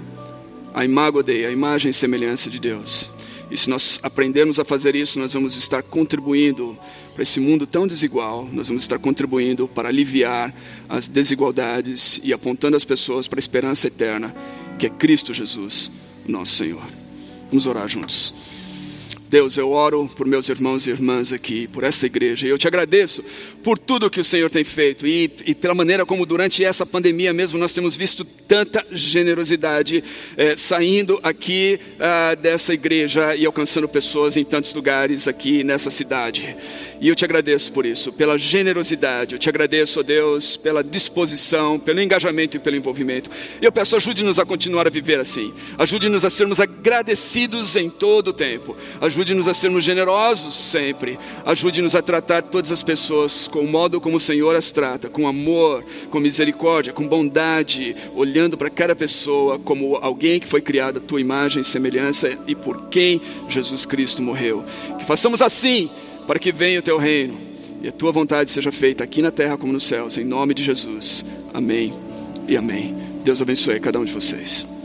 a 0.75 0.85
imago 0.85 1.23
Dei, 1.23 1.47
a 1.47 1.53
imagem 1.53 1.91
e 1.91 1.95
semelhança 1.95 2.51
de 2.51 2.59
Deus. 2.59 3.16
E 3.51 3.57
se 3.57 3.71
nós 3.71 4.01
aprendermos 4.03 4.59
a 4.59 4.65
fazer 4.65 4.97
isso, 4.97 5.19
nós 5.19 5.33
vamos 5.33 5.57
estar 5.57 5.83
contribuindo 5.83 6.77
para 7.15 7.23
esse 7.23 7.39
mundo 7.39 7.67
tão 7.67 7.87
desigual, 7.87 8.49
nós 8.53 8.69
vamos 8.69 8.83
estar 8.83 8.99
contribuindo 8.99 9.69
para 9.69 9.89
aliviar 9.89 10.55
as 10.89 11.07
desigualdades 11.07 12.21
e 12.25 12.33
apontando 12.33 12.77
as 12.77 12.85
pessoas 12.85 13.29
para 13.29 13.39
a 13.39 13.41
esperança 13.41 13.87
eterna, 13.87 14.35
que 14.79 14.87
é 14.87 14.91
Cristo 14.91 15.33
Jesus, 15.33 15.91
nosso 16.27 16.57
Senhor. 16.57 16.83
Vamos 17.49 17.67
orar 17.67 17.87
juntos. 17.89 18.35
Deus, 19.29 19.57
eu 19.57 19.71
oro 19.71 20.09
por 20.17 20.27
meus 20.27 20.49
irmãos 20.49 20.87
e 20.87 20.91
irmãs 20.91 21.33
aqui, 21.33 21.67
por 21.69 21.83
essa 21.83 22.07
igreja, 22.07 22.47
e 22.47 22.51
eu 22.51 22.59
te 22.59 22.69
agradeço 22.69 23.25
por 23.67 23.79
tudo 23.79 24.09
que 24.09 24.21
o 24.21 24.25
Senhor 24.25 24.49
tem 24.49 24.63
feito 24.63 25.05
e, 25.09 25.29
e 25.45 25.53
pela 25.53 25.75
maneira 25.75 26.07
como 26.07 26.25
durante 26.25 26.65
essa 26.65 26.87
pandemia 26.87 27.33
mesmo 27.33 27.59
nós 27.59 27.73
temos 27.73 27.97
visto 27.97 28.25
tanta 28.25 28.87
generosidade 28.93 30.05
é, 30.37 30.57
saindo 30.57 31.19
aqui 31.21 31.79
ah, 31.99 32.37
dessa 32.37 32.73
igreja 32.73 33.35
e 33.35 33.45
alcançando 33.45 33.89
pessoas 33.89 34.37
em 34.37 34.45
tantos 34.45 34.73
lugares 34.73 35.27
aqui 35.27 35.65
nessa 35.65 35.91
cidade. 35.91 36.57
E 37.01 37.09
eu 37.09 37.15
te 37.17 37.25
agradeço 37.25 37.73
por 37.73 37.85
isso, 37.85 38.13
pela 38.13 38.39
generosidade, 38.39 39.35
eu 39.35 39.39
te 39.39 39.49
agradeço, 39.49 40.01
ó 40.01 40.03
Deus, 40.03 40.57
pela 40.57 40.83
disposição, 40.83 41.79
pelo 41.79 42.01
engajamento 42.01 42.57
e 42.57 42.61
pelo 42.61 42.77
envolvimento. 42.77 43.29
Eu 43.61 43.73
peço, 43.73 43.97
ajude-nos 43.97 44.39
a 44.39 44.47
continuar 44.47 44.87
a 44.87 44.91
viver 44.91 45.19
assim, 45.19 45.53
ajude-nos 45.77 46.25
a 46.25 46.31
sermos 46.31 46.61
agradecidos 46.61 47.75
em 47.77 47.91
todo 47.91 48.29
o 48.29 48.33
tempo. 48.33 48.77
Ajude 49.01 49.27
Ajude-nos 49.27 49.49
a 49.49 49.55
sermos 49.55 49.83
generosos 49.83 50.55
sempre. 50.55 51.19
Ajude-nos 51.45 51.97
a 51.97 52.03
tratar 52.03 52.45
todas 52.45 52.71
as 52.71 52.83
pessoas 52.85 53.49
com 53.57 53.65
o 53.65 53.67
modo 53.67 54.03
como 54.03 54.19
o 54.19 54.21
Senhor 54.21 54.55
as 54.55 54.71
trata, 54.71 55.09
com 55.09 55.27
amor, 55.27 55.83
com 56.11 56.21
misericórdia, 56.21 56.93
com 56.93 57.09
bondade, 57.09 57.97
olhando 58.15 58.55
para 58.55 58.69
cada 58.69 58.95
pessoa 58.95 59.59
como 59.59 59.97
alguém 59.97 60.39
que 60.39 60.47
foi 60.47 60.61
criado 60.61 60.99
à 60.99 61.01
tua 61.01 61.23
imagem 61.23 61.63
e 61.63 61.65
semelhança 61.65 62.29
e 62.47 62.55
por 62.55 62.89
quem 62.89 63.19
Jesus 63.49 63.87
Cristo 63.87 64.21
morreu. 64.21 64.63
Que 64.99 65.07
façamos 65.07 65.41
assim 65.41 65.89
para 66.27 66.39
que 66.39 66.53
venha 66.53 66.81
o 66.81 66.83
teu 66.83 66.99
reino 66.99 67.35
e 67.83 67.89
a 67.89 67.93
tua 67.93 68.13
vontade 68.13 68.51
seja 68.51 68.71
feita 68.71 69.03
aqui 69.03 69.23
na 69.23 69.31
terra 69.31 69.57
como 69.57 69.73
nos 69.73 69.85
céus, 69.85 70.19
em 70.19 70.25
nome 70.25 70.53
de 70.53 70.63
Jesus. 70.63 71.25
Amém 71.55 71.95
e 72.47 72.59
amém. 72.59 72.95
Deus 73.25 73.41
abençoe 73.41 73.81
cada 73.81 73.99
um 73.99 74.05
de 74.05 74.13
vocês. 74.13 74.76